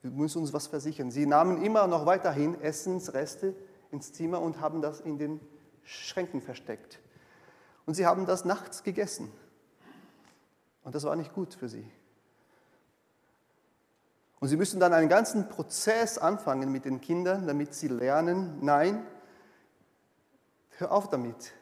Wir 0.00 0.10
müssen 0.10 0.40
uns 0.40 0.54
was 0.54 0.68
versichern. 0.68 1.10
Sie 1.10 1.26
nahmen 1.26 1.62
immer 1.62 1.86
noch 1.86 2.06
weiterhin 2.06 2.58
Essensreste 2.62 3.54
ins 3.90 4.14
Zimmer 4.14 4.40
und 4.40 4.58
haben 4.62 4.80
das 4.80 5.00
in 5.00 5.18
den 5.18 5.38
Schränken 5.84 6.40
versteckt. 6.40 6.98
Und 7.84 7.92
sie 7.92 8.06
haben 8.06 8.24
das 8.24 8.46
nachts 8.46 8.84
gegessen. 8.84 9.30
Und 10.84 10.94
das 10.94 11.04
war 11.04 11.16
nicht 11.16 11.32
gut 11.34 11.54
für 11.54 11.68
sie. 11.68 11.90
Und 14.38 14.48
sie 14.48 14.56
müssen 14.56 14.80
dann 14.80 14.92
einen 14.92 15.08
ganzen 15.08 15.48
Prozess 15.48 16.16
anfangen 16.16 16.72
mit 16.72 16.84
den 16.84 17.00
Kindern, 17.00 17.46
damit 17.46 17.74
sie 17.74 17.88
lernen, 17.88 18.58
nein, 18.62 19.06
hör 20.78 20.92
auf 20.92 21.10
damit 21.10 21.52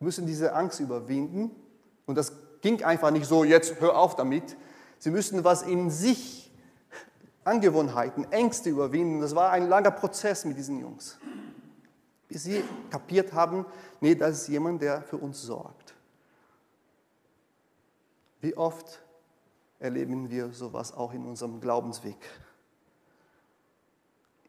müssen 0.00 0.26
diese 0.26 0.54
Angst 0.54 0.80
überwinden. 0.80 1.50
Und 2.06 2.16
das 2.16 2.32
ging 2.62 2.82
einfach 2.82 3.10
nicht 3.10 3.26
so, 3.26 3.44
jetzt 3.44 3.80
hör 3.80 3.96
auf 3.96 4.16
damit. 4.16 4.56
Sie 4.98 5.10
müssen 5.10 5.44
was 5.44 5.62
in 5.62 5.90
sich, 5.90 6.50
Angewohnheiten, 7.44 8.30
Ängste 8.32 8.70
überwinden. 8.70 9.20
Das 9.20 9.34
war 9.34 9.50
ein 9.50 9.68
langer 9.68 9.90
Prozess 9.90 10.44
mit 10.44 10.58
diesen 10.58 10.80
Jungs. 10.80 11.18
Bis 12.28 12.44
sie 12.44 12.64
kapiert 12.90 13.32
haben, 13.32 13.66
nee, 14.00 14.14
das 14.14 14.42
ist 14.42 14.48
jemand, 14.48 14.82
der 14.82 15.02
für 15.02 15.16
uns 15.16 15.42
sorgt. 15.42 15.94
Wie 18.40 18.56
oft 18.56 19.02
erleben 19.78 20.30
wir 20.30 20.52
sowas 20.52 20.92
auch 20.92 21.12
in 21.12 21.24
unserem 21.26 21.60
Glaubensweg? 21.60 22.16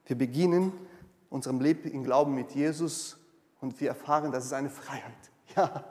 Wir 0.05 0.17
beginnen 0.17 0.71
unserem 1.29 1.59
Leben 1.59 1.89
im 1.89 2.03
Glauben 2.03 2.33
mit 2.33 2.51
Jesus 2.51 3.17
und 3.61 3.79
wir 3.79 3.89
erfahren, 3.89 4.31
das 4.31 4.45
ist 4.45 4.53
eine 4.53 4.69
Freiheit. 4.69 5.13
Ja, 5.57 5.83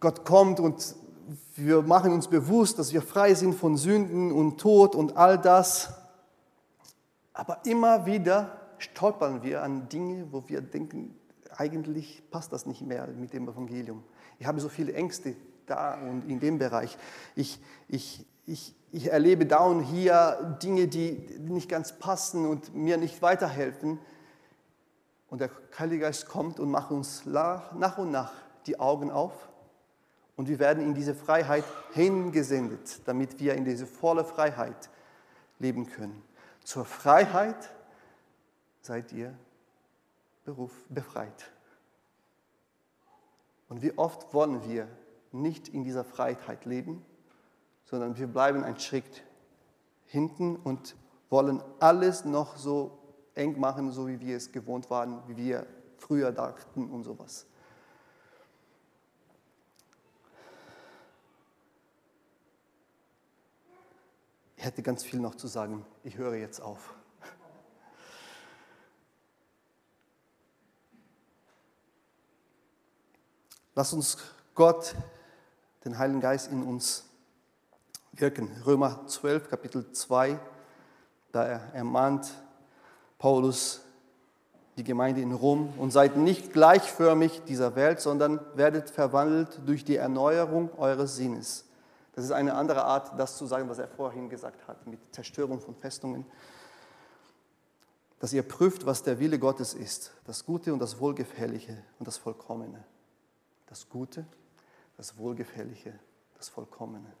Gott 0.00 0.26
kommt 0.26 0.60
und 0.60 0.94
wir 1.56 1.80
machen 1.80 2.12
uns 2.12 2.28
bewusst, 2.28 2.78
dass 2.78 2.92
wir 2.92 3.00
frei 3.00 3.32
sind 3.32 3.54
von 3.54 3.78
Sünden 3.78 4.30
und 4.32 4.60
Tod 4.60 4.94
und 4.94 5.16
all 5.16 5.38
das. 5.38 5.94
Aber 7.32 7.64
immer 7.64 8.04
wieder 8.04 8.60
stolpern 8.76 9.42
wir 9.42 9.62
an 9.62 9.88
Dinge, 9.88 10.30
wo 10.30 10.46
wir 10.46 10.60
denken, 10.60 11.16
eigentlich 11.56 12.22
passt 12.30 12.52
das 12.52 12.66
nicht 12.66 12.82
mehr 12.82 13.06
mit 13.06 13.32
dem 13.32 13.48
Evangelium. 13.48 14.02
Ich 14.38 14.46
habe 14.46 14.60
so 14.60 14.68
viele 14.68 14.92
Ängste 14.92 15.34
da 15.66 15.94
und 15.94 16.28
in 16.28 16.40
dem 16.40 16.58
Bereich. 16.58 16.96
Ich, 17.36 17.60
ich, 17.88 18.26
ich, 18.46 18.74
ich 18.90 19.10
erlebe 19.10 19.46
da 19.46 19.58
und 19.58 19.82
hier 19.82 20.56
Dinge, 20.62 20.88
die 20.88 21.12
nicht 21.40 21.68
ganz 21.68 21.98
passen 21.98 22.46
und 22.46 22.74
mir 22.74 22.96
nicht 22.96 23.22
weiterhelfen. 23.22 23.98
Und 25.30 25.40
der 25.40 25.50
Heilige 25.78 26.02
Geist 26.02 26.28
kommt 26.28 26.60
und 26.60 26.70
macht 26.70 26.90
uns 26.90 27.24
nach 27.24 27.98
und 27.98 28.10
nach 28.10 28.32
die 28.66 28.78
Augen 28.78 29.10
auf. 29.10 29.48
Und 30.36 30.48
wir 30.48 30.58
werden 30.58 30.82
in 30.82 30.94
diese 30.94 31.14
Freiheit 31.14 31.64
hingesendet, 31.92 33.00
damit 33.06 33.38
wir 33.38 33.54
in 33.54 33.64
diese 33.64 33.86
volle 33.86 34.24
Freiheit 34.24 34.90
leben 35.58 35.86
können. 35.86 36.22
Zur 36.64 36.84
Freiheit 36.84 37.70
seid 38.80 39.12
ihr 39.12 39.34
Beruf 40.44 40.72
befreit. 40.88 41.50
Und 43.68 43.82
wie 43.82 43.96
oft 43.96 44.34
wollen 44.34 44.68
wir 44.68 44.88
nicht 45.32 45.68
in 45.68 45.84
dieser 45.84 46.04
Freiheit 46.04 46.64
leben, 46.64 47.04
sondern 47.84 48.16
wir 48.16 48.26
bleiben 48.26 48.64
einen 48.64 48.78
Schritt 48.78 49.24
hinten 50.06 50.56
und 50.56 50.96
wollen 51.30 51.62
alles 51.80 52.24
noch 52.24 52.56
so 52.56 52.98
eng 53.34 53.58
machen, 53.58 53.90
so 53.90 54.06
wie 54.08 54.20
wir 54.20 54.36
es 54.36 54.52
gewohnt 54.52 54.90
waren, 54.90 55.26
wie 55.26 55.36
wir 55.36 55.66
früher 55.96 56.32
dachten 56.32 56.90
und 56.90 57.04
sowas. 57.04 57.46
Ich 64.56 64.64
hätte 64.64 64.82
ganz 64.82 65.02
viel 65.02 65.18
noch 65.18 65.34
zu 65.34 65.48
sagen. 65.48 65.84
Ich 66.04 66.18
höre 66.18 66.36
jetzt 66.36 66.60
auf. 66.60 66.94
Lass 73.74 73.92
uns 73.92 74.18
Gott, 74.54 74.94
den 75.84 75.98
Heiligen 75.98 76.20
Geist 76.20 76.50
in 76.50 76.62
uns 76.62 77.04
wirken. 78.12 78.50
Römer 78.66 79.06
12, 79.06 79.48
Kapitel 79.48 79.90
2, 79.92 80.38
da 81.32 81.44
er 81.44 81.74
ermahnt 81.74 82.32
Paulus 83.18 83.82
die 84.76 84.84
Gemeinde 84.84 85.20
in 85.20 85.32
Rom 85.32 85.74
und 85.78 85.90
seid 85.90 86.16
nicht 86.16 86.52
gleichförmig 86.52 87.42
dieser 87.46 87.74
Welt, 87.76 88.00
sondern 88.00 88.40
werdet 88.54 88.90
verwandelt 88.90 89.60
durch 89.66 89.84
die 89.84 89.96
Erneuerung 89.96 90.70
eures 90.78 91.16
Sinnes. 91.16 91.66
Das 92.14 92.24
ist 92.24 92.32
eine 92.32 92.54
andere 92.54 92.84
Art, 92.84 93.18
das 93.18 93.36
zu 93.36 93.46
sagen, 93.46 93.68
was 93.68 93.78
er 93.78 93.88
vorhin 93.88 94.28
gesagt 94.28 94.66
hat, 94.68 94.86
mit 94.86 95.00
Zerstörung 95.12 95.60
von 95.60 95.74
Festungen. 95.74 96.26
Dass 98.18 98.32
ihr 98.32 98.42
prüft, 98.42 98.86
was 98.86 99.02
der 99.02 99.18
Wille 99.18 99.38
Gottes 99.38 99.74
ist, 99.74 100.12
das 100.24 100.44
Gute 100.44 100.72
und 100.72 100.78
das 100.78 101.00
Wohlgefällige 101.00 101.78
und 101.98 102.06
das 102.06 102.18
Vollkommene 102.18 102.84
das 103.72 103.88
Gute, 103.88 104.26
das 104.96 105.16
Wohlgefällige, 105.16 105.98
das 106.36 106.48
Vollkommene. 106.48 107.12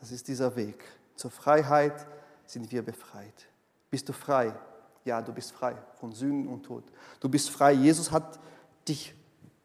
Das 0.00 0.10
ist 0.10 0.26
dieser 0.28 0.56
Weg. 0.56 0.84
Zur 1.14 1.30
Freiheit 1.30 2.06
sind 2.46 2.70
wir 2.72 2.82
befreit. 2.82 3.48
Bist 3.90 4.08
du 4.08 4.12
frei? 4.12 4.54
Ja, 5.04 5.22
du 5.22 5.32
bist 5.32 5.52
frei 5.52 5.76
von 6.00 6.12
Sünden 6.12 6.48
und 6.48 6.64
Tod. 6.64 6.84
Du 7.20 7.28
bist 7.28 7.50
frei. 7.50 7.72
Jesus 7.72 8.10
hat 8.10 8.38
dich 8.88 9.14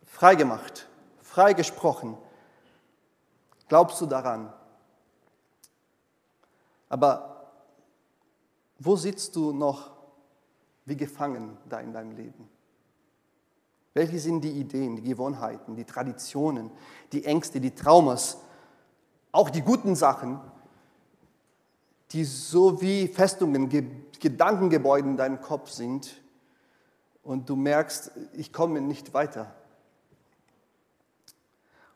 frei 0.05 0.35
gemacht, 0.35 0.87
frei 1.21 1.53
gesprochen. 1.53 2.17
Glaubst 3.67 3.99
du 4.01 4.05
daran? 4.05 4.53
Aber 6.89 7.51
wo 8.79 8.95
sitzt 8.95 9.35
du 9.35 9.51
noch 9.51 9.91
wie 10.85 10.95
gefangen 10.95 11.57
da 11.67 11.79
in 11.79 11.91
deinem 11.91 12.15
Leben? 12.15 12.49
Welche 13.97 14.19
sind 14.19 14.41
die 14.41 14.51
Ideen, 14.51 14.95
die 14.95 15.01
Gewohnheiten, 15.01 15.75
die 15.75 15.83
Traditionen, 15.83 16.69
die 17.11 17.25
Ängste, 17.25 17.59
die 17.59 17.73
Traumas, 17.73 18.37
auch 19.31 19.49
die 19.49 19.61
guten 19.61 19.95
Sachen, 19.95 20.39
die 22.11 22.23
so 22.23 22.79
wie 22.79 23.07
Festungen, 23.07 23.69
Gedankengebäude 24.19 25.09
in 25.09 25.17
deinem 25.17 25.41
Kopf 25.41 25.71
sind 25.71 26.21
und 27.23 27.49
du 27.49 27.55
merkst, 27.55 28.11
ich 28.33 28.53
komme 28.53 28.81
nicht 28.81 29.15
weiter. 29.15 29.55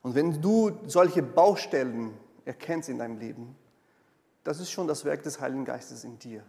Und 0.02 0.16
wenn 0.16 0.42
du 0.42 0.72
solche 0.88 1.22
Baustellen 1.22 2.18
erkennst 2.46 2.90
in 2.90 2.98
deinem 2.98 3.20
Leben, 3.20 3.56
das 4.44 4.60
ist 4.60 4.72
schon 4.72 4.88
das 4.88 5.06
Werk 5.06 5.22
des 5.22 5.40
Heiligen 5.40 5.66
Geistes 5.66 6.04
in 6.04 6.18
dir. 6.18 6.44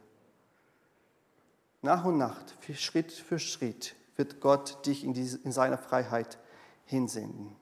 Nach 1.82 2.06
und 2.06 2.16
nach, 2.16 2.40
Schritt 2.74 3.12
für 3.12 3.38
Schritt, 3.38 3.94
wird 4.16 4.40
Gott 4.40 4.84
dich 4.86 5.04
in, 5.04 5.14
diese, 5.14 5.38
in 5.38 5.52
seiner 5.52 5.78
Freiheit 5.78 6.38
hinsenden. 6.84 7.56